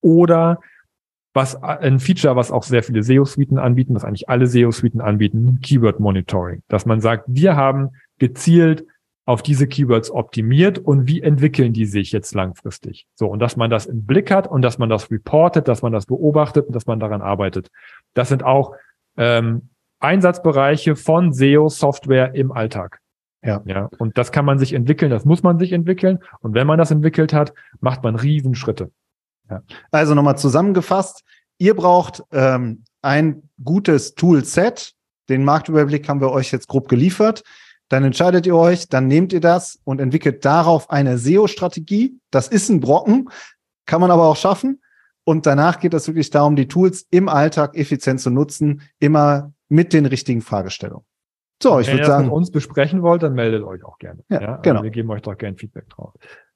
Oder 0.00 0.60
was 1.32 1.62
ein 1.62 2.00
Feature, 2.00 2.34
was 2.34 2.50
auch 2.50 2.62
sehr 2.62 2.82
viele 2.82 3.02
SEO-Suiten 3.02 3.58
anbieten, 3.58 3.94
was 3.94 4.04
eigentlich 4.04 4.28
alle 4.28 4.46
SEO-Suiten 4.46 5.00
anbieten, 5.00 5.60
Keyword 5.62 6.00
Monitoring. 6.00 6.62
Dass 6.68 6.86
man 6.86 7.00
sagt, 7.00 7.24
wir 7.28 7.56
haben 7.56 7.90
gezielt 8.18 8.86
auf 9.26 9.42
diese 9.42 9.66
Keywords 9.66 10.10
optimiert 10.10 10.78
und 10.78 11.08
wie 11.08 11.20
entwickeln 11.20 11.72
die 11.72 11.84
sich 11.84 12.12
jetzt 12.12 12.34
langfristig? 12.34 13.06
So, 13.14 13.26
und 13.26 13.40
dass 13.40 13.56
man 13.56 13.68
das 13.68 13.84
im 13.84 14.06
Blick 14.06 14.30
hat 14.30 14.48
und 14.48 14.62
dass 14.62 14.78
man 14.78 14.88
das 14.88 15.10
reportet, 15.10 15.68
dass 15.68 15.82
man 15.82 15.92
das 15.92 16.06
beobachtet 16.06 16.68
und 16.68 16.74
dass 16.74 16.86
man 16.86 17.00
daran 17.00 17.20
arbeitet. 17.20 17.68
Das 18.14 18.28
sind 18.28 18.44
auch 18.44 18.74
ähm, 19.16 19.68
Einsatzbereiche 19.98 20.94
von 20.94 21.32
SEO-Software 21.32 22.34
im 22.34 22.52
Alltag. 22.52 23.00
Ja. 23.42 23.62
ja. 23.64 23.88
Und 23.98 24.18
das 24.18 24.32
kann 24.32 24.44
man 24.44 24.58
sich 24.58 24.72
entwickeln, 24.72 25.10
das 25.10 25.24
muss 25.24 25.42
man 25.42 25.58
sich 25.58 25.72
entwickeln. 25.72 26.18
Und 26.40 26.54
wenn 26.54 26.66
man 26.66 26.78
das 26.78 26.90
entwickelt 26.90 27.32
hat, 27.32 27.52
macht 27.80 28.02
man 28.02 28.16
Riesenschritte. 28.16 28.90
Ja. 29.50 29.62
Also 29.90 30.14
nochmal 30.14 30.38
zusammengefasst, 30.38 31.22
ihr 31.58 31.74
braucht 31.74 32.22
ähm, 32.32 32.84
ein 33.02 33.42
gutes 33.62 34.14
Toolset. 34.14 34.94
Den 35.28 35.44
Marktüberblick 35.44 36.08
haben 36.08 36.20
wir 36.20 36.30
euch 36.30 36.52
jetzt 36.52 36.68
grob 36.68 36.88
geliefert. 36.88 37.42
Dann 37.88 38.02
entscheidet 38.02 38.46
ihr 38.46 38.56
euch, 38.56 38.88
dann 38.88 39.06
nehmt 39.06 39.32
ihr 39.32 39.40
das 39.40 39.78
und 39.84 40.00
entwickelt 40.00 40.44
darauf 40.44 40.90
eine 40.90 41.18
SEO-Strategie. 41.18 42.18
Das 42.30 42.48
ist 42.48 42.68
ein 42.68 42.80
Brocken, 42.80 43.28
kann 43.86 44.00
man 44.00 44.10
aber 44.10 44.24
auch 44.24 44.36
schaffen. 44.36 44.82
Und 45.24 45.46
danach 45.46 45.80
geht 45.80 45.94
es 45.94 46.06
wirklich 46.06 46.30
darum, 46.30 46.56
die 46.56 46.68
Tools 46.68 47.06
im 47.10 47.28
Alltag 47.28 47.76
effizient 47.76 48.20
zu 48.20 48.30
nutzen, 48.30 48.82
immer 48.98 49.52
mit 49.68 49.92
den 49.92 50.06
richtigen 50.06 50.40
Fragestellungen. 50.40 51.04
So, 51.62 51.80
ich 51.80 51.90
würde 51.90 52.04
sagen. 52.04 52.24
Wenn 52.24 52.30
ihr 52.30 52.34
uns 52.34 52.50
besprechen 52.50 53.02
wollt, 53.02 53.22
dann 53.22 53.34
meldet 53.34 53.62
euch 53.62 53.84
auch 53.84 53.98
gerne. 53.98 54.20
Ja, 54.28 54.40
ja? 54.40 54.48
Also 54.48 54.62
genau. 54.62 54.82
wir 54.82 54.90
geben 54.90 55.10
euch 55.10 55.22
doch 55.22 55.36
gerne 55.36 55.56
Feedback 55.56 55.88
drauf. 55.88 56.12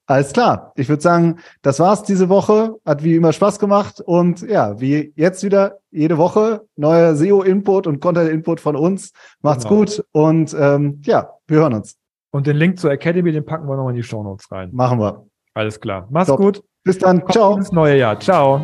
Alles 0.07 0.33
klar. 0.33 0.73
Ich 0.75 0.89
würde 0.89 1.01
sagen, 1.01 1.39
das 1.63 1.79
war's 1.79 2.03
diese 2.03 2.29
Woche. 2.29 2.75
Hat 2.85 3.05
wie 3.05 3.15
immer 3.15 3.33
Spaß 3.33 3.61
gemacht. 3.61 4.01
Und 4.01 4.43
ja, 4.43 4.81
wie 4.81 5.13
jetzt 5.15 5.45
wieder 5.45 5.79
jede 5.93 6.19
Woche 6.19 6.63
neuer 6.75 7.15
SEO-Input 7.15 7.87
und 7.87 8.01
Content-Input 8.01 8.59
von 8.59 8.75
uns. 8.75 9.13
Macht's 9.41 9.65
genau. 9.65 9.77
gut 9.77 10.05
und 10.11 10.55
ähm, 10.59 11.01
ja, 11.05 11.31
wir 11.47 11.59
hören 11.59 11.75
uns. 11.75 11.97
Und 12.33 12.49
den 12.49 12.57
Link 12.57 12.81
zur 12.81 12.91
Academy, 12.91 13.31
den 13.31 13.45
packen 13.45 13.69
wir 13.69 13.77
nochmal 13.77 13.93
in 13.93 13.97
die 13.99 14.03
Show 14.03 14.23
Notes 14.23 14.51
rein. 14.51 14.71
Machen 14.73 14.99
wir. 14.99 15.27
Alles 15.55 15.81
klar. 15.81 16.09
Mach's 16.11 16.27
Top. 16.27 16.39
gut. 16.39 16.63
Bis 16.83 16.99
dann. 16.99 17.23
Ciao. 17.29 17.57
Bis 17.57 17.71
neue 17.71 17.97
Jahr. 17.97 18.19
Ciao. 18.19 18.61